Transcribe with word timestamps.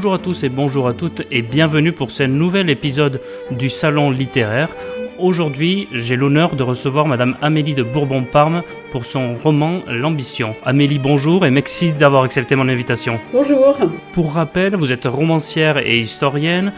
Bonjour 0.00 0.14
à 0.14 0.18
tous 0.18 0.44
et 0.44 0.48
bonjour 0.48 0.88
à 0.88 0.94
toutes 0.94 1.24
et 1.30 1.42
bienvenue 1.42 1.92
pour 1.92 2.10
ce 2.10 2.22
nouvel 2.22 2.70
épisode 2.70 3.20
du 3.50 3.68
Salon 3.68 4.10
littéraire. 4.10 4.70
Aujourd'hui, 5.18 5.88
j'ai 5.92 6.16
l'honneur 6.16 6.56
de 6.56 6.62
recevoir 6.62 7.06
Madame 7.06 7.36
Amélie 7.42 7.74
de 7.74 7.82
Bourbon-Parme 7.82 8.62
pour 8.92 9.04
son 9.04 9.34
roman 9.34 9.82
L'ambition. 9.88 10.56
Amélie, 10.64 10.98
bonjour 10.98 11.44
et 11.44 11.50
merci 11.50 11.92
d'avoir 11.92 12.22
accepté 12.22 12.56
mon 12.56 12.70
invitation. 12.70 13.20
Bonjour. 13.30 13.76
Pour 14.14 14.32
rappel, 14.32 14.74
vous 14.74 14.90
êtes 14.90 15.04
romancière 15.04 15.76
et 15.76 15.98
historienne. 15.98 16.72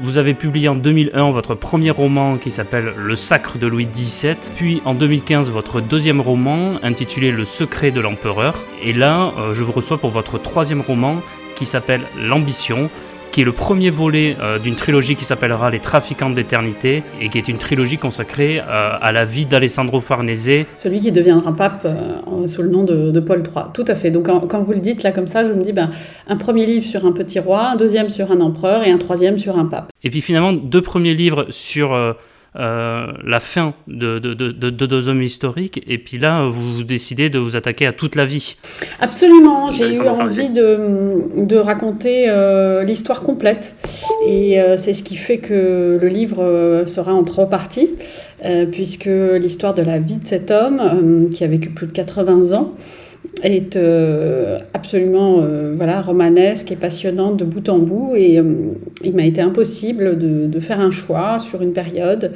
Vous 0.00 0.16
avez 0.16 0.32
publié 0.32 0.70
en 0.70 0.74
2001 0.74 1.30
votre 1.30 1.54
premier 1.54 1.90
roman 1.90 2.38
qui 2.38 2.50
s'appelle 2.50 2.94
Le 2.96 3.14
Sacre 3.14 3.58
de 3.58 3.66
Louis 3.66 3.86
XVII, 3.86 4.36
puis 4.56 4.80
en 4.86 4.94
2015 4.94 5.50
votre 5.50 5.82
deuxième 5.82 6.22
roman 6.22 6.76
intitulé 6.82 7.32
Le 7.32 7.44
Secret 7.44 7.90
de 7.90 8.00
l'Empereur. 8.00 8.64
Et 8.82 8.94
là, 8.94 9.30
euh, 9.38 9.52
je 9.52 9.62
vous 9.62 9.72
reçois 9.72 9.98
pour 9.98 10.08
votre 10.08 10.38
troisième 10.38 10.80
roman 10.80 11.20
qui 11.56 11.66
s'appelle 11.66 12.02
L'Ambition, 12.20 12.90
qui 13.32 13.40
est 13.40 13.44
le 13.44 13.52
premier 13.52 13.90
volet 13.90 14.36
euh, 14.40 14.58
d'une 14.58 14.74
trilogie 14.74 15.16
qui 15.16 15.24
s'appellera 15.24 15.70
Les 15.70 15.78
Trafiquants 15.78 16.30
d'éternité 16.30 17.02
et 17.20 17.30
qui 17.30 17.38
est 17.38 17.48
une 17.48 17.56
trilogie 17.56 17.96
consacrée 17.96 18.60
euh, 18.60 18.92
à 19.00 19.10
la 19.10 19.24
vie 19.24 19.46
d'Alessandro 19.46 20.00
Farnese. 20.00 20.66
Celui 20.74 21.00
qui 21.00 21.12
deviendra 21.12 21.56
pape 21.56 21.86
euh, 21.86 22.46
sous 22.46 22.62
le 22.62 22.68
nom 22.68 22.84
de, 22.84 23.20
Paul 23.20 23.38
III. 23.38 23.64
Tout 23.72 23.84
à 23.88 23.94
fait. 23.94 24.10
Donc 24.10 24.26
quand, 24.26 24.62
vous 24.62 24.72
le 24.72 24.80
dites 24.80 25.02
là 25.02 25.12
comme 25.12 25.26
ça, 25.26 25.44
je 25.44 25.52
me 25.52 25.62
dis 25.62 25.72
ben, 25.72 25.90
un 26.28 26.36
premier 26.36 26.66
livre 26.66 26.84
sur 26.84 27.06
un 27.06 27.12
petit 27.12 27.40
roi, 27.40 27.70
un 27.70 27.76
deuxième 27.76 28.10
sur 28.10 28.30
un 28.30 28.40
empereur 28.40 28.86
et 28.86 28.90
un 28.90 28.98
troisième 28.98 29.38
sur 29.38 29.58
un 29.58 29.64
pape. 29.64 29.90
Et 30.04 30.10
puis 30.10 30.20
finalement, 30.20 30.52
deux 30.52 30.82
premiers 30.82 31.14
livres 31.14 31.46
sur 31.48 31.96
euh, 32.54 33.06
la 33.24 33.40
fin 33.40 33.72
de, 33.88 34.18
deux 34.18 35.08
hommes 35.08 35.22
historiques, 35.22 35.82
et 35.86 35.96
puis 35.96 36.18
là, 36.18 36.46
vous 36.46 36.84
décidez 36.84 37.30
de 37.30 37.38
vous 37.38 37.56
attaquer 37.56 37.86
à 37.86 37.94
toute 37.94 38.14
la 38.14 38.26
vie. 38.26 38.56
Absolument, 39.00 39.70
j'ai 39.70 39.94
eu 39.94 40.00
envie 40.02 40.50
de, 40.50 41.56
raconter 41.56 42.26
euh, 42.28 42.84
l'histoire 42.84 43.22
complète, 43.22 43.74
et 44.26 44.60
euh, 44.60 44.76
c'est 44.76 44.92
ce 44.92 45.02
qui 45.02 45.16
fait 45.16 45.38
que 45.38 45.98
le 46.00 46.08
livre 46.08 46.84
sera 46.86 47.14
en 47.14 47.24
trois 47.24 47.46
parties, 47.46 47.90
puisque 48.70 49.08
l'histoire 49.40 49.72
de 49.72 49.82
la 49.82 49.98
vie 49.98 50.18
de 50.18 50.26
cet 50.26 50.50
homme, 50.50 51.30
qui 51.30 51.44
a 51.44 51.46
vécu 51.46 51.70
plus 51.70 51.86
de 51.86 51.92
80 51.92 52.52
ans, 52.52 52.74
est 53.42 53.76
euh, 53.76 54.58
absolument 54.74 55.38
euh, 55.40 55.72
voilà, 55.74 56.00
romanesque 56.02 56.70
et 56.70 56.76
passionnante 56.76 57.36
de 57.36 57.44
bout 57.44 57.68
en 57.68 57.78
bout. 57.78 58.14
Et 58.16 58.38
euh, 58.38 58.74
il 59.02 59.14
m'a 59.14 59.24
été 59.24 59.40
impossible 59.40 60.18
de, 60.18 60.46
de, 60.46 60.60
faire 60.60 60.80
un 60.80 60.90
choix 60.90 61.38
sur 61.38 61.62
une 61.62 61.72
période, 61.72 62.32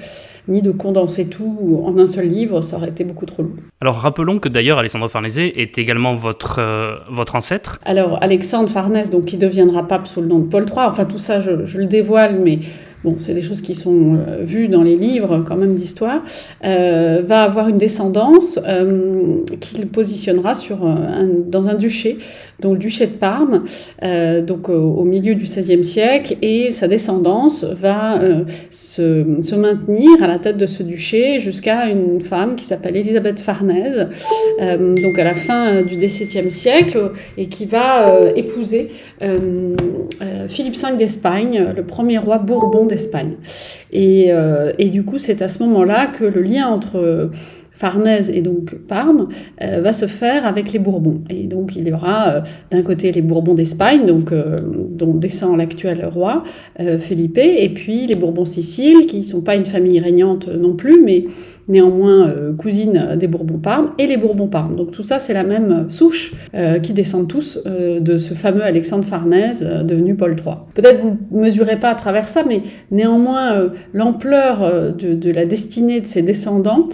ni 0.48 0.62
de 0.62 0.70
condenser 0.70 1.26
tout 1.26 1.82
en 1.84 1.98
un 1.98 2.06
seul 2.06 2.26
livre, 2.26 2.60
ça 2.60 2.76
aurait 2.76 2.88
été 2.88 3.04
beaucoup 3.04 3.26
trop 3.26 3.42
long. 3.42 3.52
Alors 3.80 3.96
rappelons 3.96 4.38
que 4.38 4.48
d'ailleurs 4.48 4.78
Alexandre 4.78 5.08
Farnese 5.08 5.38
est 5.38 5.78
également 5.78 6.14
votre, 6.14 6.60
votre 7.10 7.34
ancêtre. 7.34 7.78
Alors 7.84 8.18
Alexandre 8.22 8.68
Farnese, 8.68 9.10
donc, 9.10 9.26
qui 9.26 9.36
deviendra 9.36 9.86
pape 9.86 10.06
sous 10.06 10.20
le 10.20 10.28
nom 10.28 10.38
de 10.38 10.46
Paul 10.46 10.64
III, 10.64 10.86
enfin 10.86 11.04
tout 11.04 11.18
ça 11.18 11.40
je, 11.40 11.66
je 11.66 11.78
le 11.78 11.86
dévoile, 11.86 12.40
mais 12.40 12.60
c'est 13.18 13.34
des 13.34 13.42
choses 13.42 13.60
qui 13.60 13.74
sont 13.74 14.16
euh, 14.16 14.42
vues 14.42 14.68
dans 14.68 14.82
les 14.82 14.96
livres 14.96 15.44
quand 15.46 15.56
même 15.56 15.74
d'histoire, 15.74 16.22
euh, 16.64 17.22
va 17.24 17.42
avoir 17.42 17.68
une 17.68 17.76
descendance 17.76 18.58
euh, 18.66 19.38
qu'il 19.60 19.86
positionnera 19.86 20.52
dans 21.46 21.68
un 21.68 21.74
duché, 21.74 22.18
le 22.62 22.76
duché 22.76 23.06
de 23.06 23.12
Parme, 23.12 23.64
donc 24.46 24.68
au, 24.68 25.04
milieu 25.04 25.34
du 25.34 25.44
XVIe 25.44 25.84
siècle, 25.84 26.36
et 26.42 26.72
sa 26.72 26.88
descendance 26.88 27.64
va 27.64 28.20
se, 28.70 29.38
se, 29.40 29.54
maintenir 29.54 30.22
à 30.22 30.26
la 30.26 30.38
tête 30.38 30.56
de 30.56 30.66
ce 30.66 30.82
duché 30.82 31.38
jusqu'à 31.38 31.88
une 31.88 32.20
femme 32.20 32.56
qui 32.56 32.64
s'appelle 32.64 32.96
Elisabeth 32.96 33.40
Farnèse, 33.40 34.08
donc 34.60 35.18
à 35.18 35.24
la 35.24 35.34
fin 35.34 35.82
du 35.82 35.96
XVIIe 35.96 36.50
siècle, 36.50 37.12
et 37.36 37.46
qui 37.46 37.66
va 37.66 38.30
épouser 38.34 38.88
Philippe 40.48 40.76
V 40.76 40.96
d'Espagne, 40.98 41.72
le 41.76 41.82
premier 41.82 42.18
roi 42.18 42.38
Bourbon 42.38 42.86
d'Espagne. 42.86 43.34
Et, 43.92 44.26
euh, 44.30 44.72
et, 44.78 44.88
du 44.88 45.04
coup, 45.04 45.18
c'est 45.18 45.42
à 45.42 45.48
ce 45.48 45.62
moment-là 45.62 46.06
que 46.06 46.24
le 46.24 46.42
lien 46.42 46.68
entre 46.68 47.30
Farnèse 47.76 48.30
et 48.30 48.40
donc 48.40 48.74
Parme 48.88 49.28
euh, 49.62 49.82
va 49.82 49.92
se 49.92 50.06
faire 50.06 50.46
avec 50.46 50.72
les 50.72 50.78
Bourbons. 50.78 51.20
Et 51.30 51.44
donc 51.44 51.76
il 51.76 51.86
y 51.86 51.92
aura 51.92 52.28
euh, 52.28 52.40
d'un 52.70 52.82
côté 52.82 53.12
les 53.12 53.22
Bourbons 53.22 53.54
d'Espagne, 53.54 54.06
donc 54.06 54.32
dont 54.32 55.14
descend 55.14 55.56
l'actuel 55.58 56.04
roi 56.06 56.42
Felipe, 56.98 57.38
et 57.38 57.68
puis 57.68 58.06
les 58.06 58.14
Bourbons 58.14 58.44
Sicile, 58.44 59.06
qui 59.06 59.18
ne 59.18 59.24
sont 59.24 59.42
pas 59.42 59.56
une 59.56 59.64
famille 59.64 60.00
régnante 60.00 60.48
non 60.48 60.74
plus, 60.74 61.00
mais 61.02 61.24
néanmoins 61.68 62.28
euh, 62.28 62.52
cousine 62.54 63.16
des 63.18 63.26
Bourbons-Parme, 63.26 63.92
et 63.98 64.06
les 64.06 64.16
Bourbons-Parme. 64.16 64.76
Donc 64.76 64.90
tout 64.92 65.02
ça, 65.02 65.18
c'est 65.18 65.34
la 65.34 65.44
même 65.44 65.88
souche 65.88 66.32
euh, 66.54 66.78
qui 66.78 66.92
descendent 66.92 67.28
tous 67.28 67.58
euh, 67.66 68.00
de 68.00 68.18
ce 68.18 68.34
fameux 68.34 68.62
Alexandre 68.62 69.04
Farnèse 69.04 69.66
devenu 69.84 70.14
Paul 70.14 70.32
III. 70.32 70.56
Peut-être 70.74 71.02
vous 71.02 71.16
ne 71.30 71.40
mesurez 71.40 71.78
pas 71.78 71.90
à 71.90 71.94
travers 71.94 72.28
ça, 72.28 72.42
mais 72.46 72.62
néanmoins, 72.90 73.70
l'ampleur 73.92 74.94
de, 74.94 75.30
la 75.30 75.44
destinée 75.44 76.00
de 76.00 76.06
ses 76.06 76.22
descendants 76.22 76.88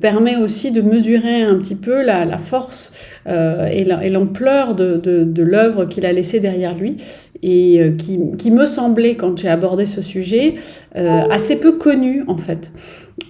permet 0.00 0.36
aussi 0.36 0.70
de 0.70 0.80
mesurer 0.80 1.42
un 1.42 1.56
petit 1.56 1.74
peu 1.74 2.04
la, 2.04 2.38
force 2.38 2.92
et 3.26 3.84
l'ampleur 4.10 4.74
de, 4.74 5.42
l'œuvre 5.42 5.84
qu'il 5.84 6.06
a 6.06 6.12
laissée 6.12 6.40
derrière 6.40 6.74
lui 6.74 6.96
et 7.42 7.92
qui, 7.98 8.18
qui, 8.36 8.50
me 8.50 8.66
semblait, 8.66 9.16
quand 9.16 9.38
j'ai 9.38 9.48
abordé 9.48 9.86
ce 9.86 10.02
sujet, 10.02 10.54
assez 10.94 11.56
peu 11.58 11.78
connu 11.78 12.24
en 12.26 12.36
fait. 12.36 12.70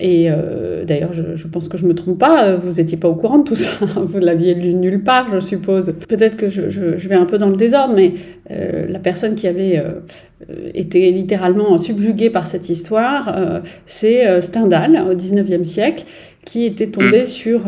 Et 0.00 0.30
euh, 0.30 0.84
d'ailleurs, 0.84 1.12
je, 1.12 1.46
pense 1.48 1.68
que 1.68 1.76
je 1.76 1.86
me 1.86 1.94
trompe 1.94 2.18
pas, 2.18 2.44
euh, 2.44 2.56
vous 2.56 2.74
n'étiez 2.74 2.96
pas 2.96 3.08
au 3.08 3.14
courant 3.14 3.38
de 3.38 3.44
tout 3.44 3.56
ça, 3.56 3.84
vous 3.96 4.18
l'aviez 4.18 4.54
lu 4.54 4.74
nulle 4.74 5.02
part, 5.02 5.28
je 5.32 5.40
suppose. 5.40 5.94
Peut-être 6.08 6.36
que 6.36 6.48
je, 6.48 7.08
vais 7.08 7.16
un 7.16 7.24
peu 7.24 7.38
dans 7.38 7.48
le 7.48 7.56
désordre, 7.56 7.94
mais 7.94 8.14
euh, 8.50 8.86
la 8.88 9.00
personne 9.00 9.34
qui 9.34 9.48
avait 9.48 9.82
été 10.72 11.10
littéralement 11.10 11.78
subjuguée 11.78 12.30
par 12.30 12.46
cette 12.46 12.68
histoire, 12.68 13.62
c'est 13.86 14.40
Stendhal, 14.40 15.04
au 15.10 15.14
19e 15.14 15.64
siècle, 15.64 16.04
qui 16.48 16.64
était 16.64 16.86
tombé 16.86 17.22
mm. 17.22 17.26
sur 17.26 17.60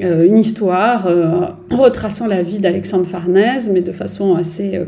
une 0.00 0.38
histoire 0.38 1.08
retraçant 1.68 2.28
la 2.28 2.42
vie 2.42 2.58
d'Alexandre 2.58 3.06
Farnèse, 3.06 3.68
mais 3.72 3.80
de 3.80 3.90
façon 3.90 4.36
assez 4.36 4.80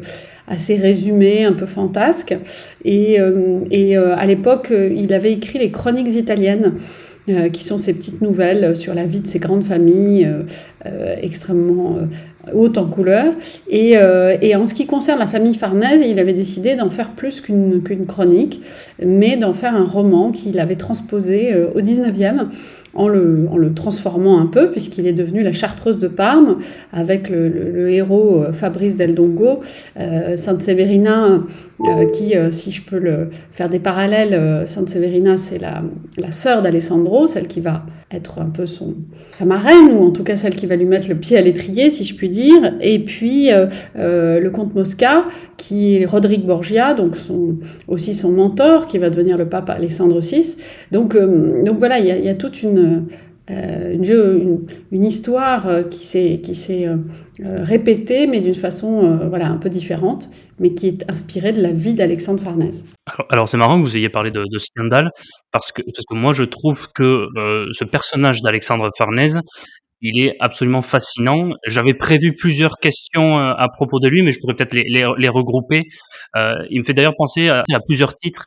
assez 0.46 0.76
résumé, 0.76 1.44
un 1.44 1.52
peu 1.52 1.66
fantasque. 1.66 2.36
Et, 2.84 3.20
euh, 3.20 3.60
et 3.70 3.96
euh, 3.96 4.16
à 4.16 4.26
l'époque, 4.26 4.68
euh, 4.70 4.92
il 4.94 5.12
avait 5.12 5.32
écrit 5.32 5.58
les 5.58 5.70
chroniques 5.70 6.14
italiennes. 6.14 6.74
qui 7.52 7.64
sont 7.64 7.76
ces 7.76 7.92
petites 7.92 8.22
nouvelles 8.22 8.76
sur 8.76 8.94
la 8.94 9.04
vie 9.04 9.20
de 9.20 9.26
ces 9.26 9.40
grandes 9.40 9.64
familles 9.64 10.32
extrêmement 11.20 11.98
hautes 12.54 12.78
en 12.78 12.86
couleur. 12.86 13.34
Et, 13.68 13.94
et, 14.42 14.54
en 14.54 14.64
ce 14.64 14.74
qui 14.74 14.86
concerne 14.86 15.18
la 15.18 15.26
famille 15.26 15.54
Farnèse, 15.54 16.02
il 16.08 16.20
avait 16.20 16.34
décidé 16.34 16.76
d'en 16.76 16.88
faire 16.88 17.10
plus 17.16 17.40
qu'une 17.40 17.82
qu'une 17.82 18.06
chronique, 18.06 18.62
mais 19.04 19.36
d'en 19.36 19.54
faire 19.54 19.74
un 19.74 19.82
roman 19.84 20.30
qu'il 20.30 20.60
avait 20.60 20.76
transposé 20.76 21.52
au 21.74 21.80
19e 21.80 22.46
en 22.96 23.08
le, 23.08 23.72
transformant 23.74 24.40
un 24.40 24.46
peu, 24.46 24.70
puisqu'il 24.70 25.06
est 25.06 25.12
devenu 25.12 25.42
la 25.42 25.52
chartreuse 25.52 25.98
de 25.98 26.08
Parme, 26.08 26.58
avec 26.92 27.28
le, 27.28 27.90
héros 27.90 28.42
euh, 28.42 28.52
Fabrice 28.52 28.96
Del 28.96 29.14
Dongo, 29.14 29.60
euh, 29.98 30.36
Sainte 30.36 30.62
Severina, 30.62 31.42
euh, 31.80 32.06
qui, 32.06 32.32
si 32.50 32.70
je 32.70 32.82
peux 32.82 33.28
faire 33.52 33.68
des 33.68 33.78
parallèles, 33.78 34.66
Sainte 34.66 34.88
Severina, 34.88 35.36
c'est 35.36 35.58
la, 35.58 35.82
la 36.16 36.32
sœur 36.32 36.62
d'Alessandro, 36.62 37.26
celle 37.26 37.46
qui 37.46 37.60
va 37.60 37.84
être 38.10 38.38
un 38.40 38.46
peu 38.46 38.66
son, 38.66 38.94
sa 39.30 39.44
marraine, 39.44 39.90
ou 39.92 40.04
en 40.04 40.10
tout 40.10 40.24
cas 40.24 40.36
celle 40.36 40.54
qui 40.54 40.66
va 40.66 40.76
lui 40.76 40.86
mettre 40.86 41.08
le 41.08 41.16
pied 41.16 41.36
à 41.36 41.42
l'étrier, 41.42 41.90
si 41.90 42.04
je 42.04 42.14
puis 42.14 42.30
dire. 42.30 42.74
Et 42.80 43.00
puis 43.00 43.50
le 43.94 44.48
comte 44.48 44.74
Mosca, 44.74 45.24
qui 45.58 45.96
est 45.96 46.06
Rodrigue 46.06 46.46
Borgia, 46.46 46.94
donc 46.94 47.14
aussi 47.88 48.14
son 48.14 48.30
mentor, 48.30 48.86
qui 48.86 48.96
va 48.96 49.10
devenir 49.10 49.36
le 49.36 49.46
pape 49.46 49.68
Alessandro 49.68 50.20
VI. 50.20 50.56
Donc, 50.92 51.14
donc 51.16 51.78
voilà, 51.78 51.98
il 51.98 52.06
y, 52.06 52.26
y 52.26 52.28
a 52.28 52.34
toute 52.34 52.62
une 52.62 52.85
euh, 53.48 53.92
une, 53.94 54.66
une, 54.90 55.04
histoire 55.04 55.68
euh, 55.68 55.84
qui 55.84 56.04
s'est 56.04 56.40
qui 56.42 56.56
s'est 56.56 56.88
euh, 56.88 56.96
répétée, 57.38 58.26
mais 58.26 58.40
d'une 58.40 58.56
façon 58.56 59.18
voilà 59.28 59.48
un 59.48 59.56
peu 59.56 59.68
différente, 59.68 60.28
mais 60.58 60.74
qui 60.74 60.88
est 60.88 61.08
inspirée 61.08 61.52
de 61.52 61.62
la 61.62 61.70
vie 61.70 61.94
d'Alexandre 61.94 62.42
Farnèse. 62.42 62.84
Alors, 63.30 63.48
c'est 63.48 63.56
marrant 63.56 63.78
que 63.78 63.84
vous 63.84 63.96
ayez 63.96 64.08
parlé 64.08 64.32
de, 64.32 64.40
de 64.40 64.58
parce 65.52 65.70
que 65.70 65.82
parce 65.82 66.04
que 66.08 66.14
moi 66.16 66.32
je 66.32 66.42
trouve 66.42 66.88
que 66.92 67.28
ce 67.70 67.84
personnage 67.84 68.42
d'Alexandre 68.42 68.90
Farnèse 68.98 69.40
il 70.02 70.22
est 70.22 70.36
absolument 70.40 70.82
fascinant. 70.82 71.50
J'avais 71.66 71.94
prévu 71.94 72.34
plusieurs 72.34 72.78
questions 72.78 73.38
à 73.38 73.68
propos 73.68 74.00
de 74.00 74.08
lui, 74.08 74.22
mais 74.22 74.32
je 74.32 74.40
pourrais 74.40 74.54
peut-être 74.54 74.74
les, 74.74 74.84
les, 75.16 75.28
regrouper. 75.28 75.84
il 76.34 76.78
me 76.78 76.82
fait 76.82 76.94
d'ailleurs 76.94 77.16
penser 77.16 77.48
à, 77.48 77.62
plusieurs 77.86 78.14
titres 78.14 78.44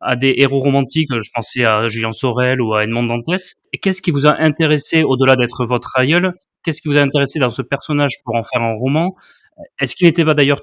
à 0.00 0.16
des 0.16 0.34
héros 0.38 0.58
romantiques, 0.58 1.10
je 1.12 1.30
pensais 1.34 1.64
à 1.64 1.88
Julien 1.88 2.12
Sorel 2.12 2.60
ou 2.60 2.74
à 2.74 2.84
Edmond 2.84 3.04
Dantès. 3.04 3.54
Et 3.72 3.78
qu'est-ce 3.78 4.02
qui 4.02 4.10
vous 4.10 4.26
a 4.26 4.40
intéressé, 4.40 5.02
au-delà 5.02 5.36
d'être 5.36 5.64
votre 5.64 5.92
aïeul, 5.96 6.34
qu'est-ce 6.62 6.82
qui 6.82 6.88
vous 6.88 6.96
a 6.96 7.00
intéressé 7.00 7.38
dans 7.38 7.50
ce 7.50 7.62
personnage 7.62 8.22
pour 8.24 8.34
en 8.34 8.42
faire 8.42 8.62
un 8.62 8.74
roman? 8.74 9.14
Est-ce 9.80 9.96
qu'il 9.96 10.06
n'était 10.06 10.24
pas 10.24 10.34
d'ailleurs 10.34 10.60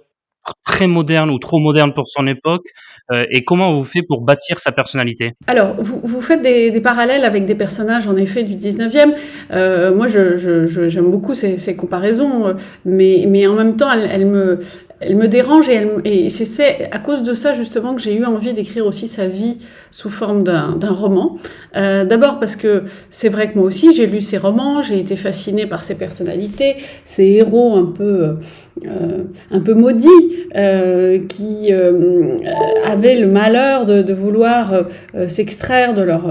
très 0.65 0.87
moderne 0.87 1.29
ou 1.29 1.39
trop 1.39 1.59
moderne 1.59 1.93
pour 1.93 2.07
son 2.07 2.27
époque 2.27 2.65
euh, 3.11 3.25
Et 3.31 3.43
comment 3.43 3.73
vous 3.73 3.83
faites 3.83 4.07
pour 4.07 4.21
bâtir 4.21 4.59
sa 4.59 4.71
personnalité? 4.71 5.33
Alors, 5.47 5.75
vous, 5.79 5.99
vous 6.03 6.21
faites 6.21 6.41
des, 6.41 6.81
parallèles 6.81 7.25
avec 7.25 7.45
des 7.45 7.55
personnages, 7.55 8.07
en 8.07 8.15
effet, 8.15 8.43
du 8.43 8.55
19e. 8.55 9.13
Euh, 9.51 9.93
moi, 9.93 10.07
j'aime 10.07 10.37
je, 10.37 10.67
je, 10.67 10.99
beaucoup 11.01 11.35
ces, 11.35 11.57
ces, 11.57 11.75
comparaisons, 11.75 12.55
mais, 12.85 13.25
mais 13.27 13.47
en 13.47 13.55
même 13.55 13.75
temps, 13.75 13.91
elles, 13.91 14.25
me, 14.25 14.59
elle 15.05 15.15
me 15.15 15.27
dérange 15.27 15.69
et, 15.69 15.85
et 16.05 16.29
c'est 16.29 16.89
à 16.91 16.99
cause 16.99 17.23
de 17.23 17.33
ça 17.33 17.53
justement 17.53 17.95
que 17.95 18.01
j'ai 18.01 18.15
eu 18.15 18.25
envie 18.25 18.53
d'écrire 18.53 18.85
aussi 18.85 19.07
sa 19.07 19.27
vie 19.27 19.57
sous 19.91 20.09
forme 20.09 20.43
d'un 20.43 20.91
roman. 20.91 21.37
Euh, 21.75 22.05
D'abord 22.05 22.39
parce 22.39 22.55
que 22.55 22.83
c'est 23.09 23.29
vrai 23.29 23.47
que 23.47 23.55
moi 23.55 23.65
aussi 23.65 23.93
j'ai 23.93 24.07
lu 24.07 24.21
ses 24.21 24.37
romans, 24.37 24.81
j'ai 24.81 24.99
été 24.99 25.15
fascinée 25.15 25.65
par 25.65 25.83
ses 25.83 25.95
personnalités, 25.95 26.77
ses 27.03 27.25
héros 27.25 27.75
un 27.75 27.85
peu 27.85 28.37
euh, 28.85 29.23
un 29.51 29.59
peu 29.59 29.73
maudits 29.73 30.07
euh, 30.55 31.19
qui 31.27 31.67
euh, 31.71 32.37
avaient 32.85 33.19
le 33.19 33.27
malheur 33.27 33.85
de, 33.85 34.01
de 34.01 34.13
vouloir 34.13 34.85
euh, 35.15 35.27
s'extraire 35.27 35.93
de 35.93 36.01
leur 36.01 36.27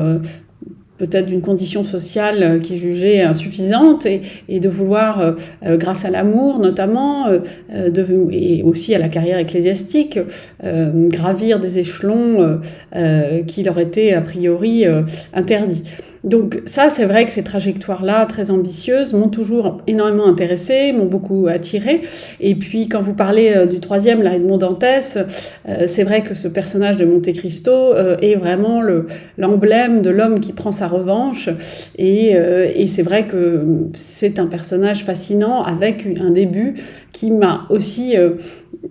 peut-être 1.02 1.26
d'une 1.26 1.42
condition 1.42 1.82
sociale 1.82 2.42
euh, 2.42 2.58
qui 2.60 2.74
est 2.76 3.22
insuffisante 3.22 4.06
et, 4.06 4.22
et 4.48 4.60
de 4.60 4.69
vouloir, 4.69 5.20
euh, 5.20 5.32
euh 5.66 5.76
grâce 5.76 6.04
à 6.04 6.10
l'amour 6.10 6.60
notamment, 6.60 7.26
euh, 7.26 7.90
de, 7.90 8.06
et 8.30 8.62
aussi 8.62 8.94
à 8.94 8.98
la 8.98 9.08
carrière 9.08 9.38
ecclésiastique, 9.38 10.20
euh, 10.62 11.08
gravir 11.08 11.58
des 11.58 11.78
échelons 11.78 12.60
qui 13.46 13.62
leur 13.62 13.78
étaient 13.78 14.12
a 14.12 14.20
priori 14.20 14.84
interdits. 15.32 15.82
Donc 16.24 16.62
ça, 16.66 16.88
c'est 16.88 17.04
vrai 17.04 17.24
que 17.24 17.32
ces 17.32 17.42
trajectoires-là, 17.42 18.26
très 18.26 18.52
ambitieuses, 18.52 19.12
m'ont 19.12 19.28
toujours 19.28 19.82
énormément 19.88 20.26
intéressée, 20.26 20.92
m'ont 20.92 21.06
beaucoup 21.06 21.48
attirée. 21.48 22.02
Et 22.40 22.54
puis 22.54 22.88
quand 22.88 23.00
vous 23.00 23.14
parlez 23.14 23.52
euh, 23.54 23.66
du 23.66 23.80
troisième, 23.80 24.22
la 24.22 24.36
Edmond 24.36 24.58
Dantès, 24.58 25.19
euh, 25.69 25.84
c'est 25.86 26.04
vrai 26.04 26.22
que 26.22 26.34
ce 26.34 26.46
personnage 26.46 26.96
de 26.96 27.04
Monte 27.04 27.32
Cristo 27.32 27.72
euh, 27.72 28.16
est 28.22 28.36
vraiment 28.36 28.82
l'emblème 29.36 30.00
de 30.00 30.10
l'homme 30.10 30.38
qui 30.38 30.52
prend 30.52 30.70
sa 30.70 30.86
revanche. 30.86 31.48
Et, 31.98 32.32
et 32.32 32.86
c'est 32.86 33.02
vrai 33.02 33.26
que 33.26 33.64
c'est 33.94 34.38
un 34.38 34.46
personnage 34.46 35.04
fascinant 35.04 35.62
avec 35.62 36.06
un 36.20 36.30
début 36.30 36.74
qui 37.12 37.30
m'a 37.30 37.66
aussi 37.70 38.14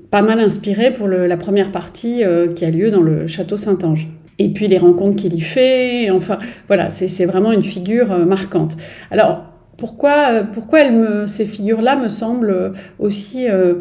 pas 0.09 0.21
mal 0.21 0.39
inspiré 0.39 0.91
pour 0.91 1.07
le, 1.07 1.27
la 1.27 1.37
première 1.37 1.71
partie 1.71 2.23
qui 2.55 2.65
a 2.65 2.69
lieu 2.69 2.91
dans 2.91 3.01
le 3.01 3.27
château 3.27 3.57
Saint-Ange 3.57 4.07
et 4.41 4.49
puis 4.49 4.67
les 4.67 4.77
rencontres 4.77 5.17
qu'il 5.17 5.33
y 5.33 5.41
fait. 5.41 6.09
Enfin, 6.09 6.37
voilà, 6.67 6.89
c'est 6.89 7.25
vraiment 7.25 7.51
une 7.51 7.63
figure 7.63 8.11
euh, 8.11 8.25
marquante. 8.25 8.75
Alors, 9.11 9.45
pourquoi, 9.77 10.31
euh, 10.31 10.43
pourquoi 10.43 10.79
ces 11.27 11.45
figures-là 11.45 11.95
me 11.95 12.09
semblent 12.09 12.73
aussi, 12.99 13.47
euh, 13.49 13.75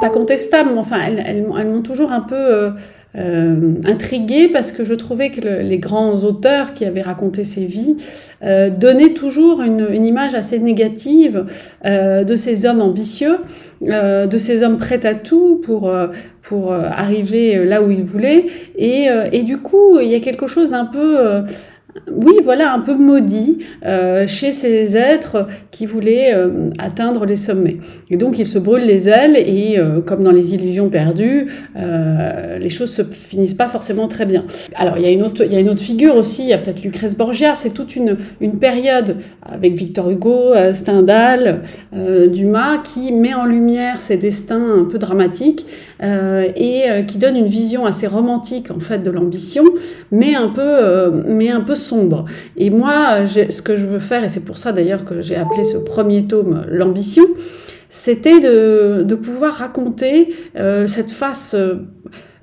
pas 0.00 0.10
contestables, 0.10 0.70
mais 0.72 0.78
enfin, 0.78 1.00
elles, 1.02 1.44
m'ont 1.44 1.82
toujours 1.82 2.12
un 2.12 2.20
peu 2.20 2.72
intriguée 3.14 4.48
parce 4.48 4.72
que 4.72 4.82
je 4.82 4.94
trouvais 4.94 5.30
que 5.30 5.40
le, 5.40 5.62
les 5.62 5.78
grands 5.78 6.14
auteurs 6.24 6.72
qui 6.72 6.84
avaient 6.84 7.02
raconté 7.02 7.44
ces 7.44 7.64
vies 7.64 7.96
euh, 8.42 8.70
donnaient 8.70 9.14
toujours 9.14 9.62
une, 9.62 9.86
une, 9.90 10.04
image 10.04 10.34
assez 10.34 10.58
négative 10.58 11.46
euh, 11.84 12.24
de 12.24 12.36
ces 12.36 12.66
hommes 12.66 12.80
ambitieux, 12.80 13.38
euh, 13.88 14.26
de 14.26 14.38
ces 14.38 14.62
hommes 14.62 14.78
prêts 14.78 15.06
à 15.06 15.14
tout 15.14 15.60
pour, 15.64 15.88
euh, 15.88 16.08
pour 16.42 16.72
euh, 16.72 16.82
arriver 16.90 17.64
là 17.64 17.82
où 17.82 17.90
ils 17.90 18.02
voulaient. 18.02 18.46
Et, 18.76 19.06
et 19.32 19.42
du 19.42 19.58
coup, 19.58 19.98
il 20.00 20.08
y 20.08 20.14
a 20.14 20.20
quelque 20.20 20.46
chose 20.46 20.70
d'un 20.70 20.86
peu 20.86 21.42
oui, 22.10 22.34
voilà, 22.42 22.72
un 22.72 22.80
peu 22.80 22.94
maudit 22.94 23.58
euh, 23.84 24.26
chez 24.26 24.50
ces 24.50 24.96
êtres 24.96 25.46
qui 25.70 25.86
voulaient 25.86 26.34
euh, 26.34 26.70
atteindre 26.78 27.24
les 27.24 27.36
sommets. 27.36 27.78
Et 28.10 28.16
donc, 28.16 28.38
ils 28.38 28.46
se 28.46 28.58
brûlent 28.58 28.86
les 28.86 29.08
ailes 29.08 29.36
et, 29.36 29.78
euh, 29.78 30.00
comme 30.00 30.22
dans 30.22 30.32
les 30.32 30.54
illusions 30.54 30.88
perdues, 30.88 31.48
les 31.76 32.70
choses 32.70 32.90
se 32.90 33.02
finissent 33.02 33.54
pas 33.54 33.68
forcément 33.68 34.08
très 34.08 34.26
bien. 34.26 34.44
Alors, 34.74 34.96
il 34.98 35.04
y 35.04 35.06
a 35.06 35.10
une 35.10 35.22
autre, 35.22 35.82
figure 35.82 36.16
aussi, 36.16 36.42
il 36.42 36.48
y 36.48 36.52
a 36.52 36.58
peut-être 36.58 36.82
Lucrèce 36.82 37.16
Borgia, 37.16 37.54
c'est 37.54 37.70
toute 37.70 37.96
une, 37.96 38.16
période 38.60 39.16
avec 39.42 39.74
Victor 39.74 40.10
Hugo, 40.10 40.54
Stendhal, 40.72 41.62
Dumas, 41.92 42.78
qui 42.78 43.12
met 43.12 43.34
en 43.34 43.44
lumière 43.44 44.00
ces 44.00 44.16
destins 44.16 44.80
un 44.80 44.84
peu 44.84 44.98
dramatiques 44.98 45.66
et 46.00 46.84
qui 47.06 47.18
donne 47.18 47.36
une 47.36 47.46
vision 47.46 47.86
assez 47.86 48.06
romantique, 48.06 48.70
en 48.70 48.80
fait, 48.80 48.98
de 48.98 49.10
l'ambition, 49.10 49.64
mais 50.10 50.34
un 50.34 50.48
peu, 50.48 51.10
mais 51.26 51.50
un 51.50 51.60
peu 51.60 51.74
sombre. 51.74 52.24
Et 52.56 52.70
moi, 52.70 53.26
ce 53.26 53.62
que 53.62 53.76
je 53.76 53.86
veux 53.86 54.00
faire, 54.00 54.24
et 54.24 54.28
c'est 54.28 54.44
pour 54.44 54.58
ça 54.58 54.72
d'ailleurs 54.72 55.04
que 55.04 55.22
j'ai 55.22 55.36
appelé 55.36 55.64
ce 55.64 55.76
premier 55.76 56.26
tome 56.26 56.64
L'ambition, 56.68 57.24
c'était 57.94 58.40
de, 58.40 59.04
de, 59.04 59.14
pouvoir 59.14 59.52
raconter 59.52 60.34
euh, 60.58 60.88
cette 60.88 61.12
face 61.12 61.54
euh, 61.54 61.76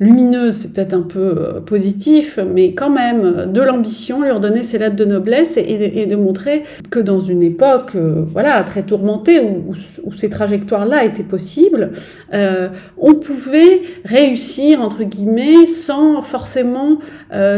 lumineuse, 0.01 0.56
c'est 0.56 0.74
peut-être 0.74 0.95
un 0.95 1.03
peu 1.03 1.36
euh, 1.38 1.62
positif, 1.62 2.39
mais 2.53 2.74
quand 2.74 2.89
même 2.89 3.51
de 3.53 3.62
l'ambition, 3.62 4.24
lui 4.24 4.31
redonner 4.31 4.63
ses 4.63 4.80
lettres 4.80 4.95
de 4.95 5.06
noblesse 5.06 5.57
et, 5.57 6.06
de 6.07 6.15
montrer 6.15 6.63
que 6.89 7.00
dans 7.00 7.19
une 7.19 7.44
époque 7.44 7.92
euh, 7.95 8.25
voilà 8.27 8.63
très 8.63 8.81
tourmentée 8.81 9.39
où 9.39 10.12
ces 10.13 10.30
trajectoires-là 10.30 11.06
étaient 11.06 11.24
possibles, 11.24 11.92
euh, 12.33 12.69
on 12.98 13.13
pouvait 13.13 13.81
réussir 14.03 14.81
entre 14.81 15.03
guillemets 15.03 15.68
sans 15.68 16.21
forcément 16.21 16.97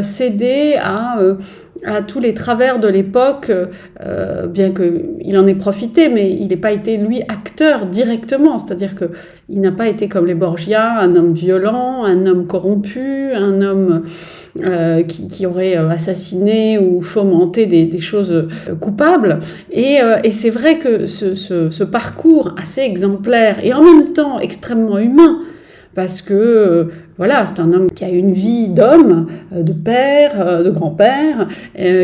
céder 0.02 0.76
à 0.78 1.18
à 1.86 2.02
tous 2.02 2.20
les 2.20 2.34
travers 2.34 2.80
de 2.80 2.88
l'époque, 2.88 3.52
euh, 4.02 4.48
bien 4.48 4.72
qu'il 4.72 5.38
en 5.38 5.48
ait 5.48 5.56
profité, 5.56 6.10
mais 6.10 6.32
il 6.32 6.48
n'ait 6.48 6.58
pas 6.58 6.72
été, 6.72 6.98
lui, 6.98 7.22
acteur 7.28 7.86
directement. 7.86 8.58
C'est-à-dire 8.58 8.96
qu'il 8.96 9.60
n'a 9.60 9.72
pas 9.72 9.88
été 9.88 10.08
comme 10.08 10.26
les 10.26 10.36
Borgia, 10.36 11.00
un 11.00 11.16
homme 11.16 11.34
violent, 11.34 12.04
un 12.04 12.26
homme 12.26 12.48
corrompu, 12.48 13.34
un 13.34 13.62
homme 13.62 14.04
euh, 14.62 15.04
qui, 15.04 15.46
aurait 15.46 15.76
assassiné 15.76 16.78
ou 16.78 17.02
fomenté 17.02 17.66
des, 17.66 18.00
choses 18.00 18.48
coupables. 18.80 19.40
Et, 19.72 20.02
euh, 20.02 20.18
et 20.24 20.32
c'est 20.32 20.50
vrai 20.50 20.78
que 20.78 21.08
ce 21.08 21.84
parcours 21.84 22.56
assez 22.62 22.82
exemplaire 22.82 23.58
et 23.64 23.74
en 23.74 23.84
même 23.84 24.14
temps 24.14 24.40
extrêmement 24.40 25.00
humain, 25.00 25.40
parce 25.96 26.22
que 26.22 26.34
euh, 26.34 26.84
voilà, 27.18 27.46
c'est 27.46 27.60
un 27.60 27.72
homme 27.72 27.92
qui 27.92 28.04
a 28.04 28.10
une 28.10 28.32
vie 28.32 28.68
d'homme, 28.68 29.28
euh, 29.54 29.64
de 29.64 29.74
père, 29.74 30.34
euh, 30.40 30.64
de 30.64 30.70
grand-père, 30.70 31.48